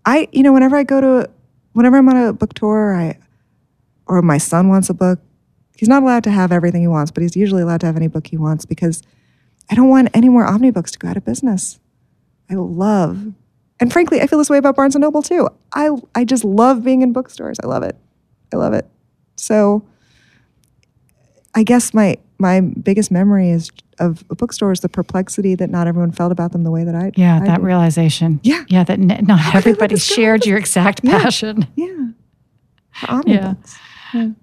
I, 0.04 0.28
you 0.32 0.42
know, 0.42 0.52
whenever 0.52 0.76
I 0.76 0.82
go 0.82 1.00
to, 1.00 1.30
whenever 1.72 1.96
I'm 1.96 2.08
on 2.08 2.16
a 2.16 2.32
book 2.32 2.54
tour, 2.54 2.94
I, 2.94 3.18
or 4.06 4.20
my 4.22 4.38
son 4.38 4.68
wants 4.68 4.90
a 4.90 4.94
book, 4.94 5.18
he's 5.76 5.88
not 5.88 6.02
allowed 6.02 6.24
to 6.24 6.30
have 6.30 6.52
everything 6.52 6.82
he 6.82 6.88
wants, 6.88 7.10
but 7.10 7.22
he's 7.22 7.36
usually 7.36 7.62
allowed 7.62 7.80
to 7.80 7.86
have 7.86 7.96
any 7.96 8.08
book 8.08 8.26
he 8.26 8.36
wants 8.36 8.64
because 8.64 9.02
I 9.70 9.74
don't 9.74 9.88
want 9.88 10.10
any 10.14 10.28
more 10.28 10.46
omnibooks 10.46 10.90
to 10.92 10.98
go 10.98 11.08
out 11.08 11.16
of 11.16 11.24
business. 11.24 11.80
I 12.50 12.54
love, 12.54 13.32
and 13.80 13.92
frankly, 13.92 14.20
I 14.20 14.26
feel 14.26 14.38
this 14.38 14.50
way 14.50 14.58
about 14.58 14.76
Barnes 14.76 14.94
and 14.94 15.02
Noble 15.02 15.22
too. 15.22 15.48
I 15.74 15.90
I 16.14 16.24
just 16.24 16.44
love 16.44 16.84
being 16.84 17.02
in 17.02 17.12
bookstores. 17.12 17.58
I 17.62 17.66
love 17.66 17.82
it. 17.82 17.96
I 18.52 18.56
love 18.56 18.72
it. 18.74 18.86
So, 19.36 19.84
I 21.54 21.62
guess 21.62 21.94
my 21.94 22.16
my 22.38 22.60
biggest 22.60 23.10
memory 23.10 23.50
is 23.50 23.70
of 24.00 24.24
a 24.28 24.34
bookstore 24.34 24.72
is 24.72 24.80
the 24.80 24.88
perplexity 24.88 25.54
that 25.54 25.70
not 25.70 25.86
everyone 25.86 26.10
felt 26.12 26.32
about 26.32 26.52
them 26.52 26.64
the 26.64 26.70
way 26.70 26.82
that 26.84 26.94
I 26.94 27.12
yeah, 27.16 27.36
I 27.36 27.46
that 27.46 27.58
did. 27.58 27.64
realization. 27.64 28.40
Yeah. 28.42 28.64
Yeah, 28.68 28.84
that 28.84 28.98
n- 28.98 29.24
not 29.26 29.54
everybody 29.54 29.96
shared 29.96 30.44
your 30.46 30.58
exact 30.58 31.00
Yeah. 31.04 31.22
passion. 31.22 31.66
yeah. 31.76 32.08
The 33.00 33.06
omnibooks. 33.06 34.34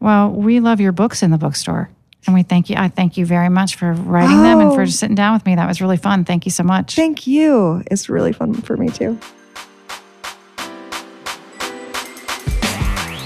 Well, 0.00 0.30
we 0.30 0.60
love 0.60 0.80
your 0.80 0.92
books 0.92 1.22
in 1.22 1.30
the 1.30 1.38
bookstore. 1.38 1.90
And 2.26 2.34
we 2.34 2.42
thank 2.44 2.70
you. 2.70 2.76
I 2.78 2.88
thank 2.88 3.16
you 3.16 3.26
very 3.26 3.48
much 3.48 3.74
for 3.76 3.92
writing 3.92 4.42
them 4.42 4.60
and 4.60 4.72
for 4.74 4.82
Oh. 4.82 4.86
sitting 4.86 5.16
down 5.16 5.34
with 5.34 5.44
me. 5.44 5.56
That 5.56 5.66
was 5.66 5.80
really 5.80 5.96
fun. 5.96 6.24
Thank 6.24 6.44
you 6.46 6.50
so 6.52 6.62
much. 6.62 6.94
Thank 6.94 7.26
you. 7.26 7.82
It's 7.90 8.08
really 8.08 8.32
fun 8.32 8.54
for 8.54 8.76
me 8.76 8.88
too. 8.90 9.18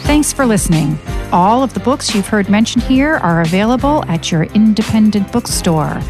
Thanks 0.06 0.32
for 0.32 0.46
listening. 0.46 0.98
All 1.32 1.62
of 1.62 1.74
the 1.74 1.80
books 1.80 2.14
you've 2.14 2.28
heard 2.28 2.48
mentioned 2.48 2.85
here 2.85 3.16
are 3.16 3.40
available 3.42 4.04
at 4.09 4.30
your 4.30 4.44
independent 4.44 5.30
bookstore. 5.32 6.00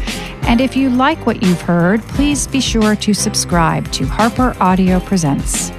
And 0.43 0.61
if 0.61 0.77
you 0.77 0.89
like 0.89 1.25
what 1.25 1.43
you've 1.43 1.61
heard, 1.61 2.01
please 2.03 2.47
be 2.47 2.61
sure 2.61 2.95
to 2.95 3.13
subscribe 3.13 3.91
to 3.93 4.05
Harper 4.05 4.55
Audio 4.61 4.99
Presents. 5.01 5.71